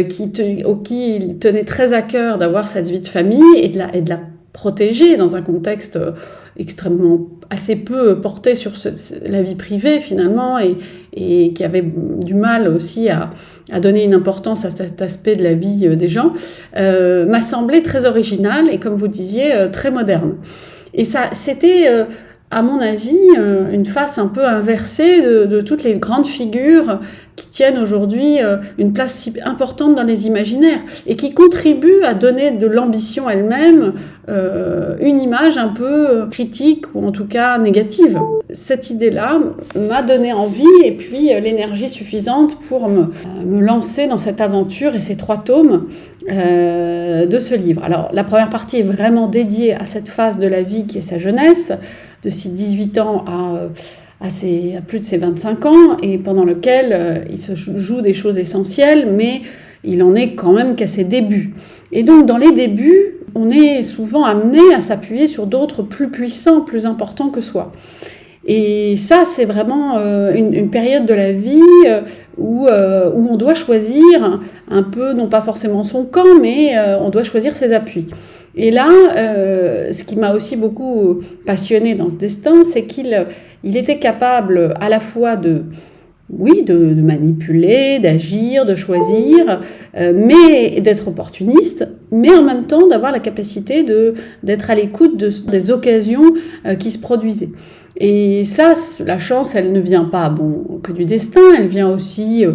qui 0.09 0.31
au 0.65 0.75
qui 0.75 1.15
il 1.15 1.39
tenait 1.39 1.63
très 1.63 1.93
à 1.93 2.01
cœur 2.01 2.37
d'avoir 2.37 2.67
cette 2.67 2.89
vie 2.89 2.99
de 2.99 3.07
famille 3.07 3.57
et 3.57 3.69
de 3.69 3.77
la, 3.77 3.95
et 3.95 4.01
de 4.01 4.09
la 4.09 4.19
protéger 4.53 5.15
dans 5.15 5.35
un 5.35 5.41
contexte 5.41 5.97
extrêmement 6.57 7.27
assez 7.49 7.75
peu 7.75 8.19
porté 8.19 8.55
sur 8.55 8.71
la 9.25 9.41
vie 9.41 9.55
privée 9.55 9.99
finalement 9.99 10.59
et, 10.59 10.75
et, 11.13 11.53
qui 11.53 11.63
avait 11.63 11.83
du 11.83 12.33
mal 12.33 12.67
aussi 12.67 13.09
à, 13.09 13.29
à, 13.71 13.79
donner 13.79 14.03
une 14.03 14.13
importance 14.13 14.65
à 14.65 14.71
cet 14.71 15.01
aspect 15.01 15.35
de 15.35 15.43
la 15.43 15.53
vie 15.53 15.95
des 15.95 16.07
gens, 16.07 16.33
m'a 16.75 17.41
semblé 17.41 17.81
très 17.81 18.05
original 18.05 18.69
et 18.69 18.79
comme 18.79 18.95
vous 18.95 19.07
disiez, 19.07 19.51
très 19.71 19.91
moderne. 19.91 20.35
Et 20.93 21.05
ça, 21.05 21.29
c'était... 21.31 22.05
à 22.51 22.63
mon 22.63 22.79
avis, 22.79 23.19
euh, 23.37 23.71
une 23.71 23.85
face 23.85 24.17
un 24.17 24.27
peu 24.27 24.43
inversée 24.43 25.21
de, 25.21 25.61
toutes 25.61 25.83
les 25.83 25.95
grandes 25.95 26.25
figures 26.25 26.99
qui 27.35 27.47
tiennent 27.47 27.77
aujourd'hui 27.77 28.41
euh, 28.41 28.57
une 28.79 28.91
place 28.91 29.13
si 29.13 29.33
importante 29.45 29.93
dans 29.93 30.03
les 30.03 30.25
imaginaires 30.25 30.79
et 31.05 31.15
qui 31.15 31.31
contribuent 31.31 32.03
à 32.03 32.15
donner 32.15 32.51
de 32.51 32.65
l'ambition 32.65 33.29
elle-même 33.29 33.93
euh, 34.29 34.95
une 34.99 35.21
image 35.21 35.57
un 35.59 35.67
peu 35.67 36.27
critique 36.31 36.85
ou 36.95 37.05
en 37.05 37.11
tout 37.11 37.25
cas 37.25 37.59
négative. 37.59 38.17
Cette 38.51 38.89
idée-là 38.89 39.39
m'a 39.75 40.01
donné 40.01 40.33
envie 40.33 40.65
et 40.83 40.93
puis 40.93 41.27
l'énergie 41.39 41.87
suffisante 41.87 42.57
pour 42.67 42.89
me, 42.89 43.11
lancer 43.61 44.07
dans 44.07 44.17
cette 44.17 44.41
aventure 44.41 44.95
et 44.95 44.99
ces 44.99 45.15
trois 45.15 45.37
tomes 45.37 45.85
de 46.27 47.39
ce 47.39 47.55
livre. 47.55 47.83
Alors 47.83 48.09
la 48.11 48.23
première 48.23 48.49
partie 48.49 48.79
est 48.79 48.83
vraiment 48.83 49.27
dédiée 49.27 49.75
à 49.75 49.85
cette 49.85 50.09
phase 50.09 50.39
de 50.39 50.47
la 50.47 50.63
vie 50.63 50.87
qui 50.87 50.97
est 50.97 51.03
sa 51.03 51.19
jeunesse, 51.19 51.73
de 52.23 52.29
ses 52.29 52.49
18 52.49 52.97
ans 52.99 53.25
à 54.21 54.29
ses, 54.29 54.75
à 54.75 54.81
plus 54.81 54.99
de 54.99 55.05
ses 55.05 55.17
25 55.17 55.65
ans 55.65 55.97
et 56.01 56.17
pendant 56.17 56.43
lequel 56.43 56.89
euh, 56.91 57.23
il 57.29 57.41
se 57.41 57.55
joue 57.55 58.01
des 58.01 58.13
choses 58.13 58.37
essentielles, 58.37 59.13
mais 59.15 59.41
il 59.83 60.03
en 60.03 60.13
est 60.13 60.33
quand 60.33 60.51
même 60.51 60.75
qu'à 60.75 60.87
ses 60.87 61.05
débuts. 61.05 61.53
Et 61.91 62.03
donc 62.03 62.25
dans 62.25 62.37
les 62.37 62.51
débuts, 62.51 63.15
on 63.35 63.49
est 63.49 63.83
souvent 63.83 64.25
amené 64.25 64.59
à 64.75 64.81
s'appuyer 64.81 65.27
sur 65.27 65.47
d'autres 65.47 65.83
plus 65.83 66.09
puissants, 66.09 66.61
plus 66.61 66.85
importants 66.85 67.29
que 67.29 67.41
soi. 67.41 67.71
Et 68.45 68.95
ça, 68.95 69.25
c'est 69.25 69.45
vraiment 69.45 69.97
euh, 69.97 70.33
une, 70.33 70.69
période 70.69 71.05
de 71.05 71.13
la 71.13 71.33
vie 71.33 71.61
euh, 71.85 72.01
où, 72.37 72.67
euh, 72.67 73.11
où 73.13 73.27
on 73.29 73.35
doit 73.35 73.53
choisir 73.53 74.39
un 74.69 74.83
peu, 74.83 75.13
non 75.13 75.27
pas 75.27 75.41
forcément 75.41 75.83
son 75.83 76.05
camp, 76.05 76.39
mais 76.41 76.73
on 76.99 77.09
doit 77.09 77.23
choisir 77.23 77.55
ses 77.55 77.73
appuis. 77.73 78.07
Et 78.55 78.71
là, 78.71 78.87
ce 79.91 80.03
qui 80.03 80.15
m'a 80.15 80.33
aussi 80.33 80.55
beaucoup 80.55 81.19
passionné 81.45 81.95
dans 81.95 82.09
ce 82.09 82.15
destin, 82.15 82.63
c'est 82.63 82.83
qu'il 82.83 83.27
il 83.63 83.75
était 83.75 83.99
capable 83.99 84.73
à 84.79 84.87
la 84.87 84.99
fois 84.99 85.35
de, 85.35 85.63
oui, 86.31 86.63
de, 86.63 86.93
de 86.93 87.01
manipuler, 87.01 87.99
d'agir, 87.99 88.65
de 88.65 88.75
choisir, 88.75 89.61
euh, 89.97 90.13
mais 90.15 90.79
d'être 90.81 91.07
opportuniste, 91.07 91.87
mais 92.11 92.29
en 92.31 92.43
même 92.43 92.65
temps 92.65 92.87
d'avoir 92.87 93.11
la 93.11 93.19
capacité 93.19 93.83
d'être 94.43 94.69
à 94.69 94.75
l'écoute 94.75 95.17
de, 95.17 95.29
des 95.49 95.71
occasions 95.71 96.33
euh, 96.65 96.75
qui 96.75 96.91
se 96.91 96.99
produisaient. 96.99 97.49
Et 97.97 98.43
ça, 98.45 98.73
la 99.05 99.17
chance, 99.17 99.55
elle 99.55 99.73
ne 99.73 99.79
vient 99.79 100.05
pas 100.05 100.29
bon, 100.29 100.79
que 100.83 100.91
du 100.91 101.05
destin, 101.05 101.41
elle 101.57 101.67
vient 101.67 101.91
aussi 101.91 102.45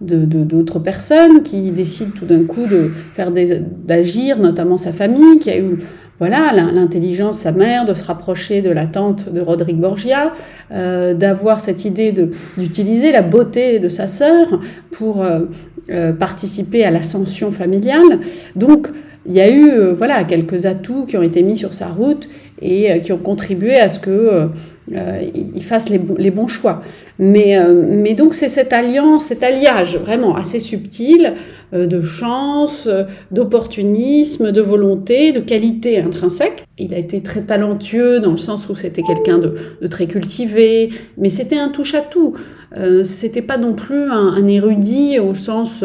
de 0.00 0.24
d'autres 0.24 0.78
personnes 0.78 1.42
qui 1.42 1.70
décident 1.70 2.10
tout 2.14 2.24
d'un 2.24 2.44
coup 2.44 2.66
de 2.66 2.90
faire 3.12 3.30
d'agir, 3.30 4.38
notamment 4.38 4.76
sa 4.76 4.92
famille, 4.92 5.38
qui 5.38 5.50
a 5.50 5.58
eu 5.58 5.78
voilà 6.20 6.52
l'intelligence, 6.52 7.38
sa 7.38 7.50
mère, 7.50 7.86
de 7.86 7.94
se 7.94 8.04
rapprocher 8.04 8.60
de 8.60 8.68
la 8.68 8.84
tante 8.84 9.32
de 9.32 9.40
Rodrigue 9.40 9.78
Borgia, 9.78 10.32
euh, 10.70 11.14
d'avoir 11.14 11.60
cette 11.60 11.86
idée 11.86 12.12
d'utiliser 12.58 13.10
la 13.10 13.22
beauté 13.22 13.78
de 13.78 13.88
sa 13.88 14.06
sœur 14.06 14.60
pour 14.90 15.24
euh, 15.24 15.40
euh, 15.88 16.12
participer 16.12 16.84
à 16.84 16.90
l'ascension 16.90 17.50
familiale. 17.50 18.20
Donc 18.54 18.88
il 19.24 19.32
y 19.32 19.40
a 19.40 19.50
eu 19.50 19.92
voilà 19.94 20.24
quelques 20.24 20.66
atouts 20.66 21.06
qui 21.06 21.16
ont 21.16 21.22
été 21.22 21.42
mis 21.42 21.56
sur 21.56 21.72
sa 21.72 21.88
route 21.88 22.28
et 22.60 23.00
qui 23.00 23.12
ont 23.12 23.18
contribué 23.18 23.76
à 23.76 23.88
ce 23.88 23.98
que 23.98 24.48
il 24.90 25.62
fasse 25.62 25.88
les, 25.88 26.00
les, 26.18 26.30
bons 26.30 26.48
choix. 26.48 26.82
Mais, 27.18 27.56
mais 27.72 28.14
donc 28.14 28.34
c'est 28.34 28.48
cette 28.48 28.72
alliance, 28.72 29.24
cet 29.24 29.42
alliage 29.42 29.96
vraiment 29.96 30.34
assez 30.34 30.58
subtil 30.58 31.34
euh, 31.72 31.86
de 31.86 32.00
chance, 32.00 32.88
euh, 32.88 33.04
d'opportunisme, 33.30 34.50
de 34.50 34.60
volonté, 34.60 35.30
de 35.30 35.38
qualité 35.38 36.00
intrinsèque. 36.00 36.64
Il 36.78 36.92
a 36.94 36.98
été 36.98 37.20
très 37.22 37.42
talentueux 37.42 38.18
dans 38.18 38.32
le 38.32 38.38
sens 38.38 38.68
où 38.68 38.74
c'était 38.74 39.02
quelqu'un 39.02 39.38
de, 39.38 39.54
très 39.86 40.06
cultivé, 40.06 40.90
mais 41.16 41.30
c'était 41.30 41.58
un 41.58 41.68
touche-à-tout. 41.68 42.34
Euh, 42.76 43.04
c'était 43.04 43.42
pas 43.42 43.56
non 43.56 43.74
plus 43.74 44.10
un, 44.10 44.44
érudit 44.48 45.20
au 45.20 45.34
sens 45.34 45.84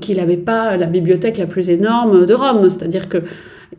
qu'il 0.00 0.18
n'avait 0.18 0.36
pas 0.36 0.76
la 0.76 0.86
bibliothèque 0.86 1.38
la 1.38 1.46
plus 1.46 1.70
énorme 1.70 2.26
de 2.26 2.34
Rome, 2.34 2.68
c'est-à-dire 2.68 3.08
que 3.08 3.18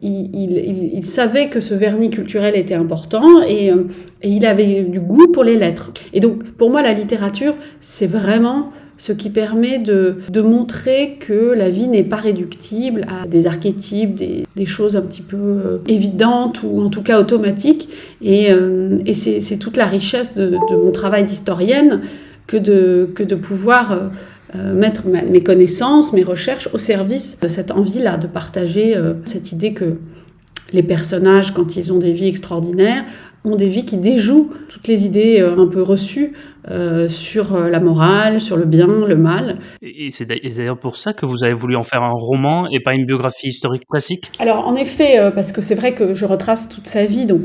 il, 0.04 1.06
savait 1.06 1.50
que 1.50 1.60
ce 1.60 1.74
vernis 1.74 2.10
culturel 2.10 2.56
était 2.56 2.74
important 2.74 3.42
et, 3.42 3.68
et, 3.68 4.30
il 4.30 4.46
avait 4.46 4.84
du 4.84 5.00
goût 5.00 5.28
pour 5.28 5.44
les 5.44 5.58
lettres. 5.58 5.92
Et 6.14 6.20
donc, 6.20 6.44
pour 6.54 6.70
moi, 6.70 6.82
la 6.82 6.94
littérature, 6.94 7.56
c'est 7.80 8.08
vraiment 8.08 8.72
ce 8.98 9.12
qui 9.12 9.30
permet 9.30 9.80
de, 9.80 10.16
montrer 10.42 11.18
que 11.20 11.54
la 11.54 11.70
vie 11.70 11.88
n'est 11.88 12.04
pas 12.04 12.18
réductible 12.18 13.06
à 13.08 13.28
des 13.28 13.48
archétypes, 13.48 14.16
des, 14.16 14.66
choses 14.66 14.96
un 14.96 15.02
petit 15.02 15.22
peu 15.22 15.38
euh, 15.38 15.78
évidentes 15.88 16.62
ou 16.64 16.82
en 16.82 16.90
tout 16.90 17.02
cas 17.02 17.20
automatiques. 17.20 17.90
Et, 18.22 18.52
euh, 18.52 19.00
c'est 19.14 19.58
toute 19.58 19.78
la 19.78 19.86
richesse 19.86 20.36
de, 20.36 20.58
mon 20.72 20.92
travail 20.92 21.26
d'historienne 21.26 22.02
que 22.48 22.58
de 22.58 23.36
pouvoir 23.36 24.12
euh, 24.56 24.74
mettre 24.74 25.04
mes 25.08 25.42
connaissances, 25.42 26.14
mes 26.14 26.24
recherches 26.24 26.70
au 26.74 26.78
service 26.78 27.40
de 27.40 27.48
cette 27.48 27.72
envie-là, 27.72 28.18
de 28.18 28.28
partager 28.28 28.96
cette 29.26 29.52
idée 29.52 29.74
que 29.74 29.96
les 30.72 30.84
personnages, 30.84 31.52
quand 31.52 31.76
ils 31.76 31.92
ont 31.94 32.00
des 32.00 32.14
vies 32.14 32.28
extraordinaires, 32.28 33.06
ont 33.44 33.56
des 33.56 33.68
vies 33.68 33.86
qui 33.86 33.98
déjouent 33.98 34.52
toutes 34.70 34.88
les 34.88 35.06
idées 35.06 35.42
un 35.42 35.68
peu 35.68 35.82
reçues 35.82 36.34
euh, 36.70 37.10
sur 37.10 37.56
euh, 37.56 37.70
la 37.70 37.82
morale, 37.82 38.40
sur 38.40 38.56
le 38.56 38.64
bien, 38.64 38.88
le 38.88 39.18
mal. 39.18 39.60
Et 39.82 40.12
c'est 40.12 40.24
d'ailleurs 40.26 40.78
pour 40.78 40.96
ça 40.96 41.12
que 41.12 41.26
vous 41.26 41.44
avez 41.44 41.54
voulu 41.54 41.76
en 41.76 41.84
faire 41.84 42.04
un 42.04 42.14
roman 42.14 42.70
et 42.70 42.80
pas 42.80 42.94
une 42.94 43.06
biographie 43.06 43.50
historique 43.50 43.86
classique? 43.86 44.32
Alors 44.40 44.66
en 44.66 44.74
effet, 44.76 45.20
euh, 45.20 45.30
parce 45.30 45.52
que 45.52 45.60
c'est 45.60 45.76
vrai 45.76 45.94
que 45.94 46.14
je 46.14 46.24
retrace 46.24 46.70
toute 46.70 46.88
sa 46.88 47.04
vie, 47.04 47.26
donc 47.26 47.42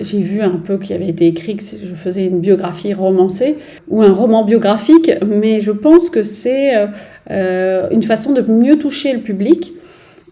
j'ai 0.00 0.20
vu 0.20 0.40
un 0.40 0.56
peu 0.56 0.78
qu'il 0.78 0.94
avait 0.94 1.08
été 1.08 1.26
écrit 1.26 1.56
que 1.56 1.62
je 1.62 1.94
faisais 1.94 2.26
une 2.26 2.40
biographie 2.40 2.94
romancée 2.94 3.56
ou 3.88 4.02
un 4.02 4.12
roman 4.12 4.44
biographique, 4.44 5.10
mais 5.26 5.60
je 5.60 5.70
pense 5.70 6.10
que 6.10 6.22
c'est 6.22 6.72
une 7.30 8.02
façon 8.02 8.32
de 8.32 8.42
mieux 8.50 8.78
toucher 8.78 9.12
le 9.12 9.20
public 9.20 9.72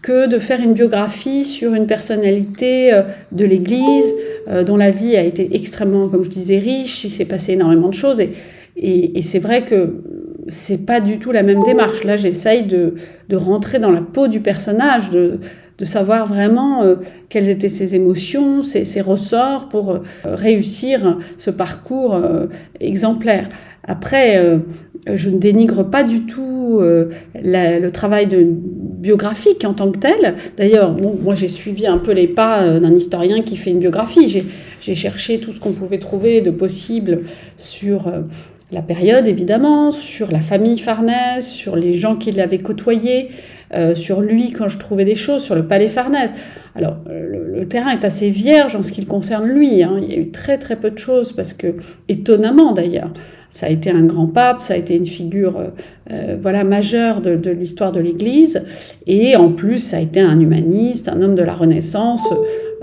que 0.03 0.27
de 0.27 0.37
faire 0.37 0.59
une 0.59 0.73
biographie 0.73 1.45
sur 1.45 1.73
une 1.73 1.87
personnalité 1.87 2.93
euh, 2.93 3.03
de 3.31 3.45
l'Église 3.45 4.15
euh, 4.49 4.63
dont 4.63 4.77
la 4.77 4.91
vie 4.91 5.15
a 5.15 5.23
été 5.23 5.55
extrêmement, 5.55 6.09
comme 6.09 6.23
je 6.23 6.29
disais, 6.29 6.59
riche, 6.59 7.05
il 7.05 7.09
s'est 7.09 7.25
passé 7.25 7.53
énormément 7.53 7.87
de 7.87 7.93
choses. 7.93 8.21
Et, 8.75 9.21
c'est 9.21 9.39
vrai 9.39 9.63
que 9.63 10.01
c'est 10.47 10.85
pas 10.85 10.99
du 10.99 11.19
tout 11.19 11.31
la 11.31 11.41
même 11.41 11.63
démarche. 11.63 12.03
Là, 12.03 12.17
j'essaye 12.17 12.63
de, 12.63 12.95
de, 13.29 13.35
rentrer 13.37 13.79
dans 13.79 13.91
la 13.91 14.01
peau 14.01 14.27
du 14.27 14.41
personnage, 14.41 15.09
de 15.77 15.85
savoir 15.85 16.27
vraiment 16.27 16.83
euh, 16.83 16.95
quelles 17.29 17.49
étaient 17.49 17.69
ses 17.69 17.95
émotions, 17.95 18.61
ses, 18.61 19.01
ressorts 19.01 19.69
pour 19.69 19.99
réussir 20.23 21.17
ce 21.37 21.51
parcours 21.51 22.19
exemplaire. 22.79 23.49
Après, 23.85 24.59
je 25.11 25.29
ne 25.29 25.37
dénigre 25.37 25.83
pas 25.83 26.03
du 26.03 26.25
tout 26.25 26.79
le 26.79 27.89
travail 27.89 28.27
biographique 29.03 29.65
en 29.65 29.73
tant 29.73 29.91
que 29.91 29.99
tel. 29.99 30.35
D'ailleurs, 30.57 30.95
moi 31.21 31.35
j'ai 31.35 31.49
suivi 31.49 31.85
un 31.85 31.99
peu 31.99 32.13
les 32.13 32.27
pas 32.27 32.63
euh, 32.63 32.79
d'un 32.79 32.95
historien 32.95 33.43
qui 33.43 33.57
fait 33.57 33.69
une 33.69 33.79
biographie. 33.79 34.43
J'ai 34.79 34.95
cherché 34.95 35.39
tout 35.39 35.51
ce 35.51 35.59
qu'on 35.59 35.73
pouvait 35.73 35.99
trouver 35.99 36.41
de 36.41 36.49
possible 36.49 37.23
sur 37.57 38.07
euh, 38.07 38.21
la 38.71 38.81
période, 38.81 39.27
évidemment, 39.27 39.91
sur 39.91 40.31
la 40.31 40.39
famille 40.39 40.79
Farnèse, 40.79 41.45
sur 41.45 41.75
les 41.75 41.93
gens 41.93 42.15
qui 42.15 42.31
l'avaient 42.31 42.57
côtoyé, 42.57 43.29
euh, 43.73 43.95
sur 43.95 44.21
lui 44.21 44.51
quand 44.51 44.67
je 44.67 44.77
trouvais 44.77 45.05
des 45.05 45.15
choses, 45.15 45.43
sur 45.43 45.55
le 45.55 45.67
palais 45.67 45.89
Farnèse. 45.89 46.33
Alors, 46.75 46.97
le, 47.07 47.65
terrain 47.67 47.91
est 47.91 48.03
assez 48.03 48.29
vierge 48.29 48.75
en 48.75 48.83
ce 48.83 48.91
qui 48.91 49.01
le 49.01 49.07
concerne 49.07 49.47
lui. 49.47 49.83
Hein. 49.83 49.99
Il 50.01 50.11
y 50.11 50.15
a 50.15 50.19
eu 50.19 50.31
très 50.31 50.57
très 50.57 50.75
peu 50.75 50.89
de 50.89 50.97
choses 50.97 51.31
parce 51.31 51.53
que, 51.53 51.75
étonnamment 52.09 52.71
d'ailleurs, 52.71 53.11
ça 53.53 53.67
a 53.67 53.69
été 53.69 53.91
un 53.91 54.03
grand 54.03 54.25
pape, 54.25 54.63
ça 54.63 54.73
a 54.73 54.77
été 54.77 54.95
une 54.95 55.05
figure 55.05 55.59
euh, 55.59 55.67
euh, 56.09 56.37
voilà 56.41 56.63
majeure 56.63 57.21
de, 57.21 57.51
l'histoire 57.51 57.91
de 57.91 57.99
l'Église, 57.99 58.63
et 59.05 59.35
en 59.35 59.51
plus 59.51 59.77
ça 59.77 59.97
a 59.97 59.99
été 59.99 60.19
un 60.19 60.39
humaniste, 60.39 61.07
un 61.07 61.21
homme 61.21 61.35
de 61.35 61.43
la 61.43 61.53
Renaissance 61.53 62.27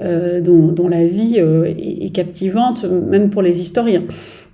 euh, 0.01 0.41
dont, 0.41 0.89
la 0.89 1.07
vie 1.07 1.39
est, 1.39 2.15
captivante 2.15 2.85
même 2.85 3.31
pour 3.31 3.43
les 3.43 3.61
historiens. 3.61 4.05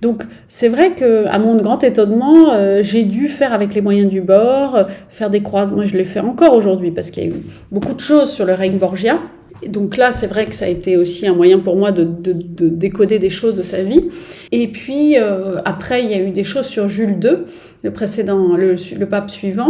Donc 0.01 0.23
c'est 0.47 0.69
vrai 0.69 0.93
que 0.93 1.25
à 1.27 1.39
mon 1.39 1.57
grand 1.57 1.83
étonnement, 1.83 2.81
j'ai 2.81 3.03
dû 3.03 3.29
faire 3.29 3.53
avec 3.53 3.73
les 3.73 3.81
moyens 3.81 4.11
du 4.11 4.21
bord, 4.21 4.85
faire 5.09 5.29
des 5.29 5.41
croisements. 5.41 5.77
Moi 5.77 5.85
je 5.85 5.97
l'ai 5.97 6.03
fait 6.03 6.19
encore 6.19 6.53
aujourd'hui 6.53 6.91
parce 6.91 7.09
qu'il 7.09 7.23
y 7.23 7.25
a 7.25 7.29
eu 7.29 7.43
beaucoup 7.71 7.93
de 7.93 7.99
choses 7.99 8.31
sur 8.31 8.45
le 8.45 8.53
règne 8.53 8.77
Borgia 8.77 9.19
donc 9.65 9.97
là, 9.97 10.11
c'est 10.11 10.27
vrai 10.27 10.45
que 10.45 10.55
ça 10.55 10.65
a 10.65 10.67
été 10.67 10.97
aussi 10.97 11.27
un 11.27 11.33
moyen 11.33 11.59
pour 11.59 11.75
moi 11.77 11.91
de, 11.91 12.05
décoder 12.05 13.19
des 13.19 13.29
choses 13.29 13.55
de 13.55 13.63
sa 13.63 13.81
vie. 13.81 14.09
Et 14.51 14.67
puis 14.67 15.17
euh, 15.17 15.57
après, 15.65 16.03
il 16.03 16.11
y 16.11 16.13
a 16.13 16.19
eu 16.19 16.31
des 16.31 16.43
choses 16.43 16.67
sur 16.67 16.87
Jules 16.87 17.17
II, 17.23 17.37
le 17.83 17.91
précédent, 17.91 18.55
le, 18.55 19.05
pape 19.05 19.29
suivant. 19.29 19.69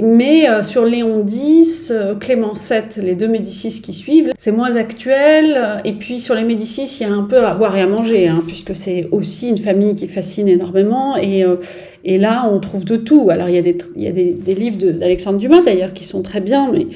Mais 0.00 0.48
euh, 0.48 0.62
sur 0.62 0.84
Léon 0.84 1.24
X, 1.26 1.90
euh, 1.90 2.14
Clément 2.14 2.52
VII, 2.52 3.04
les 3.04 3.14
deux 3.14 3.28
Médicis 3.28 3.80
qui 3.80 3.92
suivent, 3.92 4.32
c'est 4.38 4.52
moins 4.52 4.76
actuel. 4.76 5.80
Et 5.84 5.92
puis 5.92 6.20
sur 6.20 6.34
les 6.34 6.44
Médicis, 6.44 6.98
il 7.00 7.06
y 7.06 7.10
a 7.10 7.12
un 7.12 7.24
peu 7.24 7.44
à 7.44 7.54
boire 7.54 7.76
et 7.76 7.80
à 7.80 7.86
manger, 7.86 8.28
hein, 8.28 8.42
puisque 8.46 8.76
c'est 8.76 9.08
aussi 9.12 9.48
une 9.48 9.56
famille 9.56 9.94
qui 9.94 10.08
fascine 10.08 10.48
énormément. 10.48 11.16
Et, 11.16 11.44
et 12.04 12.18
là, 12.18 12.48
on 12.52 12.60
trouve 12.60 12.84
de 12.84 12.96
tout. 12.96 13.28
Alors 13.30 13.48
il 13.48 13.54
y 13.54 13.58
a 13.58 14.12
des, 14.12 14.54
livres 14.54 14.76
d'Alexandre 14.92 15.38
Dumas 15.38 15.62
d'ailleurs 15.62 15.92
qui 15.92 16.04
sont 16.04 16.22
très 16.22 16.40
bien, 16.40 16.70
mais 16.72 16.86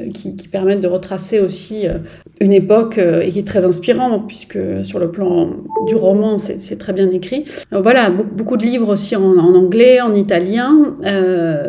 euh, 0.00 0.08
qui, 0.08 0.32
permettent 0.50 0.80
de 0.80 0.88
retracer 0.88 1.38
aussi 1.38 1.86
euh, 1.86 1.98
une 2.40 2.52
époque 2.52 2.96
euh, 2.96 3.20
et 3.20 3.30
qui 3.30 3.40
est 3.40 3.46
très 3.46 3.66
inspirant 3.66 4.20
puisque 4.20 4.58
sur 4.82 4.98
le 4.98 5.10
plan 5.10 5.50
du 5.86 5.94
roman 5.94 6.38
c'est 6.38 6.78
très 6.78 6.94
bien 6.94 7.10
écrit. 7.10 7.44
voilà, 7.70 8.10
beaucoup 8.10 8.56
de 8.56 8.64
livres 8.64 8.90
aussi 8.90 9.16
en, 9.16 9.38
anglais, 9.38 10.00
en 10.00 10.14
italien. 10.14 10.94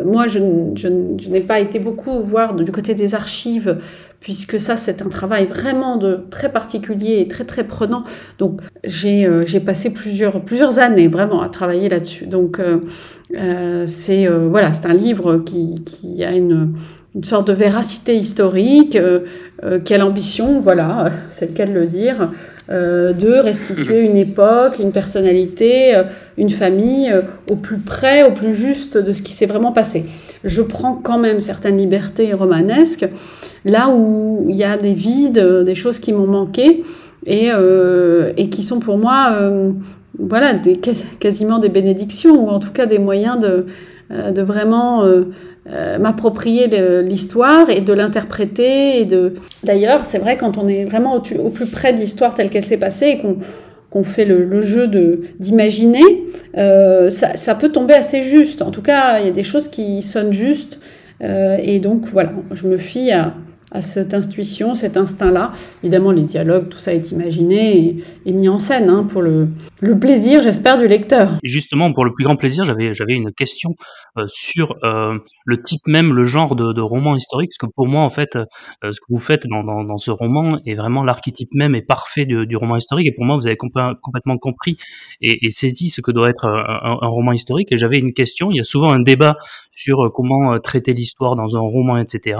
moi 0.06 0.26
je, 0.26 0.38
n'ai 0.74 1.40
pas 1.40 1.60
été 1.60 1.78
beaucoup 1.78 2.20
voir 2.22 2.54
du 2.54 2.70
côté 2.70 2.94
des 2.94 3.14
archives 3.14 3.78
puisque 4.20 4.58
ça 4.58 4.76
c'est 4.76 5.02
un 5.02 5.08
travail 5.08 5.46
vraiment 5.46 5.96
de 5.96 6.20
très 6.30 6.50
particulier 6.50 7.20
et 7.20 7.28
très 7.28 7.44
très 7.44 7.64
prenant. 7.64 8.04
Donc 8.38 8.60
j'ai 8.84 9.60
passé 9.64 9.92
plusieurs, 9.92 10.78
années 10.78 11.08
vraiment 11.08 11.42
à 11.42 11.48
travailler 11.48 11.88
là-dessus. 11.88 12.26
Donc 12.26 12.60
c'est 13.86 14.26
voilà, 14.26 14.72
c'est 14.72 14.86
un 14.86 14.94
livre 14.94 15.38
qui 15.38 16.24
a 16.24 16.32
une 16.32 16.74
une 17.14 17.22
sorte 17.22 17.46
de 17.46 17.52
véracité 17.52 18.16
historique, 18.16 18.96
euh, 18.96 19.20
euh, 19.62 19.78
quelle 19.82 20.02
ambition, 20.02 20.58
voilà, 20.58 21.10
c'est 21.28 21.50
le 21.50 21.54
cas 21.54 21.64
de 21.64 21.72
le 21.72 21.86
dire, 21.86 22.32
euh, 22.70 23.12
de 23.12 23.38
restituer 23.38 24.04
une 24.04 24.16
époque, 24.16 24.80
une 24.80 24.90
personnalité, 24.90 25.94
une 26.36 26.50
famille 26.50 27.14
au 27.50 27.54
plus 27.54 27.78
près, 27.78 28.24
au 28.24 28.32
plus 28.32 28.52
juste 28.52 28.98
de 28.98 29.12
ce 29.12 29.22
qui 29.22 29.32
s'est 29.32 29.46
vraiment 29.46 29.70
passé. 29.70 30.06
Je 30.42 30.60
prends 30.60 30.94
quand 30.94 31.18
même 31.18 31.38
certaines 31.38 31.78
libertés 31.78 32.32
romanesques, 32.32 33.06
là 33.64 33.90
où 33.94 34.46
il 34.48 34.56
y 34.56 34.64
a 34.64 34.76
des 34.76 34.94
vides, 34.94 35.38
des 35.38 35.74
choses 35.74 36.00
qui 36.00 36.12
m'ont 36.12 36.26
manqué 36.26 36.82
et, 37.26 37.50
et 38.36 38.48
qui 38.48 38.62
sont 38.62 38.80
pour 38.80 38.98
moi 38.98 39.38
voilà, 40.18 40.54
des, 40.54 40.76
quasiment 41.20 41.58
des 41.58 41.68
bénédictions, 41.68 42.44
ou 42.44 42.48
en 42.48 42.60
tout 42.60 42.72
cas 42.72 42.86
des 42.86 42.98
moyens 42.98 43.38
de, 43.38 43.66
de 44.10 44.42
vraiment 44.42 45.04
euh, 45.70 45.98
m'approprier 45.98 46.68
l'histoire 47.02 47.70
et 47.70 47.80
de 47.80 47.92
l'interpréter. 47.92 49.00
Et 49.00 49.04
de... 49.04 49.34
D'ailleurs, 49.62 50.04
c'est 50.04 50.18
vrai, 50.18 50.36
quand 50.36 50.58
on 50.58 50.68
est 50.68 50.84
vraiment 50.84 51.16
au, 51.16 51.50
plus 51.50 51.66
près 51.66 51.92
de 51.92 51.98
l'histoire 51.98 52.34
telle 52.34 52.50
qu'elle 52.50 52.64
s'est 52.64 52.76
passée 52.76 53.06
et 53.06 53.18
qu'on 53.18 53.38
qu'on 53.90 54.02
fait 54.02 54.24
le, 54.24 54.60
jeu 54.60 54.88
d'imaginer, 55.38 56.02
euh, 56.56 57.10
ça, 57.10 57.36
ça, 57.36 57.54
peut 57.54 57.70
tomber 57.70 57.94
assez 57.94 58.24
juste. 58.24 58.60
En 58.60 58.72
tout 58.72 58.82
cas, 58.82 59.20
il 59.20 59.26
y 59.26 59.28
a 59.28 59.32
des 59.32 59.44
choses 59.44 59.68
qui 59.68 60.02
sonnent 60.02 60.32
justes. 60.32 60.80
Euh, 61.22 61.58
et 61.62 61.78
donc, 61.78 62.06
voilà, 62.06 62.32
je 62.50 62.66
me 62.66 62.76
fie 62.76 63.12
à, 63.12 63.34
à 63.74 63.82
cette 63.82 64.14
intuition, 64.14 64.74
cet 64.74 64.96
instinct-là. 64.96 65.50
Évidemment, 65.82 66.12
les 66.12 66.22
dialogues, 66.22 66.68
tout 66.68 66.78
ça 66.78 66.94
est 66.94 67.10
imaginé 67.10 68.02
et, 68.24 68.32
mis 68.32 68.48
en 68.48 68.58
scène 68.58 68.88
hein, 68.88 69.04
pour 69.08 69.20
le, 69.20 69.48
le 69.84 69.98
plaisir, 69.98 70.40
j'espère, 70.40 70.78
du 70.78 70.88
lecteur. 70.88 71.38
Justement, 71.42 71.92
pour 71.92 72.04
le 72.04 72.12
plus 72.12 72.24
grand 72.24 72.36
plaisir, 72.36 72.64
j'avais 72.64 73.14
une 73.14 73.32
question 73.32 73.74
euh, 74.18 74.24
sur 74.28 74.76
euh, 74.82 75.18
le 75.44 75.62
type 75.62 75.82
même, 75.86 76.14
le 76.14 76.24
genre 76.24 76.56
de, 76.56 76.80
roman 76.80 77.16
historique, 77.16 77.50
parce 77.50 77.70
que 77.70 77.74
pour 77.74 77.86
moi, 77.86 78.02
en 78.02 78.10
fait, 78.10 78.36
euh, 78.36 78.44
ce 78.82 79.00
que 79.00 79.06
vous 79.10 79.18
faites 79.18 79.46
dans, 79.46 79.62
dans, 79.62 79.98
ce 79.98 80.10
roman 80.10 80.58
est 80.66 80.74
vraiment 80.74 81.04
l'archétype 81.04 81.50
même 81.52 81.74
et 81.74 81.82
parfait 81.82 82.24
du, 82.24 82.56
roman 82.56 82.76
historique. 82.76 83.06
Et 83.06 83.12
pour 83.12 83.24
moi, 83.24 83.36
vous 83.36 83.46
avez 83.46 83.56
complètement 83.56 84.38
compris 84.38 84.76
et, 85.20 85.46
et, 85.46 85.50
saisi 85.50 85.88
ce 85.88 86.00
que 86.00 86.10
doit 86.10 86.30
être 86.30 86.46
un, 86.46 86.98
un 87.02 87.08
roman 87.08 87.32
historique. 87.32 87.70
Et 87.72 87.76
j'avais 87.76 87.98
une 87.98 88.12
question. 88.12 88.50
Il 88.50 88.56
y 88.56 88.60
a 88.60 88.64
souvent 88.64 88.92
un 88.92 89.00
débat 89.00 89.36
sur 89.70 90.10
comment 90.14 90.58
traiter 90.60 90.94
l'histoire 90.94 91.36
dans 91.36 91.56
un 91.56 91.60
roman, 91.60 91.98
etc. 91.98 92.38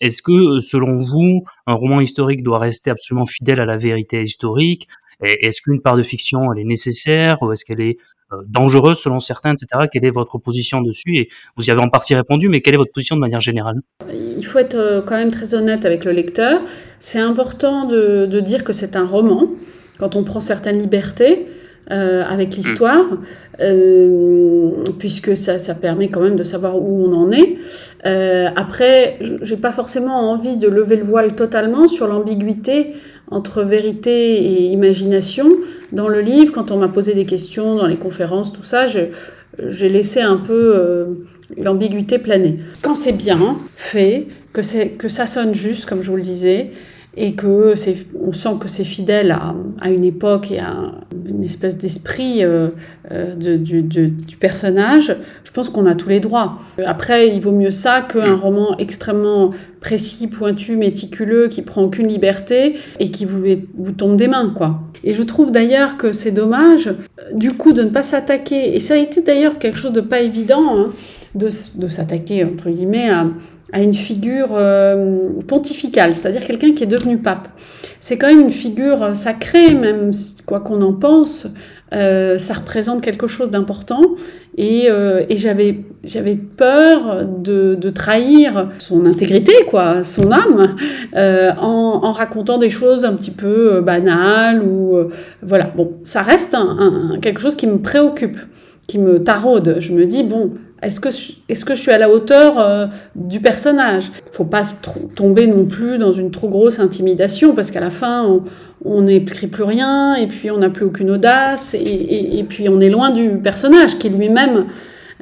Est-ce 0.00 0.22
que, 0.22 0.60
selon 0.60 1.02
vous, 1.02 1.44
un 1.66 1.74
roman 1.74 2.00
historique 2.00 2.42
doit 2.42 2.58
rester 2.58 2.90
absolument 2.90 3.26
fidèle 3.26 3.60
à 3.60 3.66
la 3.66 3.78
vérité 3.78 4.22
historique 4.22 4.88
Est-ce 5.22 5.62
qu'une 5.62 5.80
part 5.80 5.96
de 5.96 6.02
fiction, 6.02 6.52
elle 6.52 6.60
est 6.60 6.64
nécessaire 6.64 7.42
ou 7.42 7.52
est-ce 7.52 7.64
qu'elle 7.64 7.80
est 7.80 7.96
euh, 8.32 8.36
dangereuse 8.48 8.98
selon 8.98 9.20
certains, 9.20 9.52
etc. 9.52 9.86
Quelle 9.92 10.04
est 10.04 10.10
votre 10.10 10.38
position 10.38 10.80
dessus? 10.80 11.16
Et 11.16 11.28
vous 11.56 11.64
y 11.64 11.70
avez 11.70 11.82
en 11.82 11.88
partie 11.88 12.14
répondu, 12.14 12.48
mais 12.48 12.60
quelle 12.60 12.74
est 12.74 12.78
votre 12.78 12.92
position 12.92 13.16
de 13.16 13.20
manière 13.20 13.40
générale? 13.40 13.76
Il 14.10 14.44
faut 14.44 14.58
être 14.58 14.74
euh, 14.74 15.02
quand 15.02 15.16
même 15.16 15.30
très 15.30 15.54
honnête 15.54 15.84
avec 15.84 16.04
le 16.04 16.12
lecteur. 16.12 16.60
C'est 16.98 17.18
important 17.18 17.84
de, 17.84 18.40
dire 18.40 18.64
que 18.64 18.72
c'est 18.72 18.96
un 18.96 19.06
roman. 19.06 19.48
Quand 19.98 20.16
on 20.16 20.24
prend 20.24 20.40
certaines 20.40 20.78
libertés, 20.78 21.46
euh, 21.90 22.24
avec 22.24 22.56
l'histoire, 22.56 23.04
puisque 24.98 25.36
ça, 25.36 25.58
ça, 25.58 25.74
permet 25.74 26.08
quand 26.08 26.20
même 26.20 26.36
de 26.36 26.44
savoir 26.44 26.76
où 26.76 27.04
on 27.04 27.12
en 27.12 27.32
est. 27.32 27.58
Euh, 28.06 28.48
après, 28.56 29.18
j'ai 29.42 29.56
pas 29.56 29.72
forcément 29.72 30.30
envie 30.30 30.56
de 30.56 30.68
lever 30.68 30.96
le 30.96 31.04
voile 31.04 31.34
totalement 31.34 31.86
sur 31.86 32.06
l'ambiguïté 32.06 32.94
entre 33.32 33.62
vérité 33.62 34.36
et 34.44 34.66
imagination. 34.66 35.48
Dans 35.90 36.08
le 36.08 36.20
livre, 36.20 36.52
quand 36.52 36.70
on 36.70 36.78
m'a 36.78 36.88
posé 36.88 37.14
des 37.14 37.26
questions 37.26 37.76
dans 37.76 37.86
les 37.86 37.96
conférences, 37.96 38.52
tout 38.52 38.62
ça, 38.62 38.86
j'ai 38.86 39.88
laissé 39.88 40.20
un 40.20 40.36
peu 40.36 40.74
euh, 40.76 41.06
l'ambiguïté 41.56 42.18
planer. 42.18 42.58
Quand 42.82 42.94
c'est 42.94 43.12
bien 43.12 43.56
fait, 43.74 44.28
que, 44.52 44.86
que 44.96 45.08
ça 45.08 45.26
sonne 45.26 45.54
juste, 45.54 45.86
comme 45.86 46.02
je 46.02 46.10
vous 46.10 46.16
le 46.16 46.22
disais, 46.22 46.70
et 47.16 47.34
que 47.34 47.74
c'est, 47.74 47.96
on 48.20 48.32
sent 48.32 48.56
que 48.58 48.68
c'est 48.68 48.84
fidèle 48.84 49.32
à, 49.32 49.54
une 49.90 50.04
époque 50.04 50.50
et 50.50 50.60
à 50.60 50.92
une 51.28 51.44
espèce 51.44 51.76
d'esprit 51.76 52.42
euh, 52.42 52.68
euh 53.10 53.34
de, 53.34 53.56
du, 53.56 53.82
du, 53.82 54.08
du, 54.08 54.36
personnage, 54.36 55.14
je 55.44 55.50
pense 55.50 55.68
qu'on 55.68 55.84
a 55.86 55.94
tous 55.94 56.08
les 56.08 56.20
droits. 56.20 56.58
Après, 56.84 57.28
il 57.28 57.42
vaut 57.42 57.52
mieux 57.52 57.70
ça 57.70 58.00
qu'un 58.00 58.36
roman 58.36 58.76
extrêmement 58.78 59.50
précis, 59.80 60.28
pointu, 60.28 60.76
méticuleux, 60.76 61.48
qui 61.48 61.62
prend 61.62 61.82
aucune 61.82 62.08
liberté 62.08 62.76
et 62.98 63.10
qui 63.10 63.26
vous, 63.26 63.42
vous 63.76 63.92
tombe 63.92 64.16
des 64.16 64.28
mains, 64.28 64.52
quoi. 64.56 64.80
Et 65.04 65.12
je 65.12 65.22
trouve 65.22 65.50
d'ailleurs 65.50 65.96
que 65.96 66.12
c'est 66.12 66.30
dommage, 66.30 66.88
euh, 66.88 66.94
du 67.34 67.52
coup, 67.52 67.72
de 67.72 67.82
ne 67.82 67.90
pas 67.90 68.02
s'attaquer, 68.02 68.74
et 68.74 68.80
ça 68.80 68.94
a 68.94 68.98
été 68.98 69.20
d'ailleurs 69.20 69.58
quelque 69.58 69.76
chose 69.76 69.92
de 69.92 70.00
pas 70.00 70.20
évident, 70.20 70.78
hein, 70.78 70.90
de, 71.34 71.48
de 71.74 71.88
s'attaquer, 71.88 72.44
entre 72.44 72.70
guillemets, 72.70 73.10
à, 73.10 73.26
à 73.72 73.82
une 73.82 73.94
figure 73.94 74.50
euh, 74.52 75.30
pontificale, 75.46 76.14
c'est-à-dire 76.14 76.44
quelqu'un 76.44 76.72
qui 76.72 76.84
est 76.84 76.88
devenu 76.88 77.18
pape. 77.18 77.48
C'est 78.00 78.18
quand 78.18 78.28
même 78.28 78.40
une 78.40 78.50
figure 78.50 79.16
sacrée, 79.16 79.74
même 79.74 80.10
quoi 80.46 80.60
qu'on 80.60 80.82
en 80.82 80.92
pense, 80.92 81.48
euh, 81.92 82.38
ça 82.38 82.54
représente 82.54 83.02
quelque 83.02 83.26
chose 83.26 83.50
d'important. 83.50 84.02
Et, 84.56 84.90
euh, 84.90 85.24
j'avais, 85.30 85.80
j'avais 86.04 86.36
peur 86.36 87.26
de, 87.26 87.76
trahir 87.90 88.70
son 88.78 89.06
intégrité, 89.06 89.52
quoi, 89.68 90.04
son 90.04 90.30
âme, 90.30 90.76
euh, 91.16 91.50
en, 91.58 92.12
racontant 92.12 92.58
des 92.58 92.70
choses 92.70 93.04
un 93.04 93.14
petit 93.14 93.30
peu 93.30 93.80
banales 93.80 94.62
ou 94.62 94.96
voilà. 95.42 95.70
Bon, 95.76 95.92
ça 96.04 96.22
reste 96.22 96.56
quelque 97.20 97.40
chose 97.40 97.54
qui 97.54 97.66
me 97.66 97.78
préoccupe, 97.78 98.38
qui 98.86 98.98
me 98.98 99.20
taraude. 99.20 99.76
Je 99.78 99.92
me 99.92 100.06
dis 100.06 100.22
bon, 100.22 100.52
est-ce 100.82 101.00
que, 101.00 101.74
je 101.74 101.80
suis 101.80 101.92
à 101.92 101.98
la 101.98 102.10
hauteur 102.10 102.58
euh, 102.58 102.86
du 103.14 103.40
personnage? 103.40 104.10
Il 104.26 104.34
faut 104.34 104.44
pas 104.44 104.64
tomber 105.14 105.46
non 105.46 105.64
plus 105.64 105.96
dans 105.96 106.12
une 106.12 106.32
trop 106.32 106.48
grosse 106.48 106.80
intimidation, 106.80 107.54
parce 107.54 107.70
qu'à 107.70 107.80
la 107.80 107.90
fin, 107.90 108.42
on 108.84 109.02
n'écrit 109.02 109.46
plus 109.46 109.62
rien, 109.62 110.16
et 110.16 110.26
puis 110.26 110.50
on 110.50 110.58
n'a 110.58 110.70
plus 110.70 110.84
aucune 110.84 111.10
audace, 111.10 111.74
et, 111.74 112.44
puis 112.48 112.68
on 112.68 112.80
est 112.80 112.90
loin 112.90 113.10
du 113.10 113.30
personnage, 113.38 113.96
qui 113.98 114.08
lui-même 114.08 114.66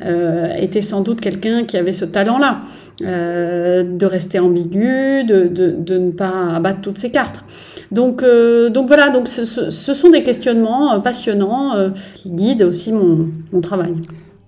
euh, 0.03 0.55
était 0.55 0.81
sans 0.81 1.03
doute 1.03 1.21
quelqu'un 1.21 1.65
qui 1.65 1.77
avait 1.77 1.93
ce 1.93 2.07
talent-là, 2.07 2.63
euh, 3.03 3.83
de 3.83 4.07
rester 4.07 4.39
ambigu, 4.39 5.25
de, 5.25 5.99
ne 5.99 6.11
pas 6.11 6.55
abattre 6.55 6.81
toutes 6.81 6.99
ses 6.99 7.11
cartes. 7.11 7.45
Donc, 7.91 8.23
voilà, 8.23 9.11
donc 9.11 9.29
ce, 9.29 9.45
sont 9.45 10.09
des 10.09 10.23
questionnements 10.23 10.99
passionnants 11.03 11.93
qui 12.15 12.31
guident 12.31 12.63
aussi 12.63 12.93
mon 12.95 13.61
travail. 13.61 13.93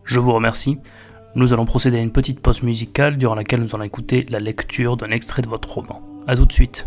Je 0.05 0.19
vous 0.19 0.33
remercie. 0.33 0.79
Nous 1.35 1.55
allons 1.55 1.65
procéder 1.65 1.97
à 1.99 2.03
une 2.03 2.13
petite 2.13 2.41
pause 2.41 2.63
musicale 2.63 3.17
durant 3.17 3.35
laquelle 3.35 3.61
nous 3.61 3.75
allons 3.75 3.85
écouter 3.85 4.27
la 4.29 4.39
lecture 4.39 4.99
d'un 4.99 5.11
extrait 5.11 5.41
de 5.41 5.49
votre 5.49 5.73
roman. 5.73 6.03
A 6.27 6.37
tout 6.37 6.45
de 6.45 6.53
suite. 6.53 6.87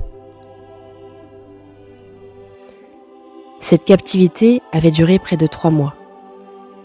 Cette 3.59 3.85
captivité 3.85 4.61
avait 4.71 4.91
duré 4.91 5.17
près 5.17 5.37
de 5.37 5.47
trois 5.47 5.71
mois. 5.71 5.95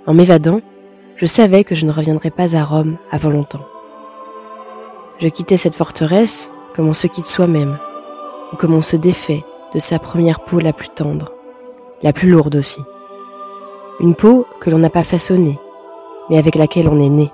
En 0.06 0.14
m'évadant, 0.14 0.62
je 1.16 1.26
savais 1.26 1.64
que 1.64 1.74
je 1.74 1.84
ne 1.84 1.92
reviendrais 1.92 2.30
pas 2.30 2.56
à 2.56 2.64
Rome 2.64 2.96
avant 3.10 3.28
longtemps. 3.28 3.66
Je 5.18 5.28
quittais 5.28 5.58
cette 5.58 5.74
forteresse 5.74 6.50
comme 6.74 6.88
on 6.88 6.94
se 6.94 7.08
quitte 7.08 7.26
soi-même, 7.26 7.78
ou 8.52 8.56
comme 8.56 8.72
on 8.72 8.80
se 8.80 8.96
défait 8.96 9.44
de 9.74 9.78
sa 9.78 9.98
première 9.98 10.40
peau 10.40 10.60
la 10.60 10.72
plus 10.72 10.88
tendre, 10.88 11.32
la 12.02 12.14
plus 12.14 12.30
lourde 12.30 12.56
aussi. 12.56 12.80
Une 14.00 14.14
peau 14.14 14.46
que 14.60 14.70
l'on 14.70 14.78
n'a 14.78 14.88
pas 14.88 15.04
façonnée, 15.04 15.58
mais 16.30 16.38
avec 16.38 16.54
laquelle 16.54 16.88
on 16.88 16.98
est 16.98 17.10
né. 17.10 17.30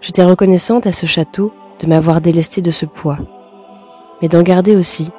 J'étais 0.00 0.24
reconnaissante 0.24 0.86
à 0.86 0.92
ce 0.92 1.06
château 1.06 1.52
de 1.80 1.86
m'avoir 1.86 2.20
délesté 2.20 2.62
de 2.62 2.70
ce 2.70 2.86
poids, 2.86 3.18
mais 4.20 4.28
d'en 4.28 4.42
garder 4.42 4.76
aussi 4.76 5.10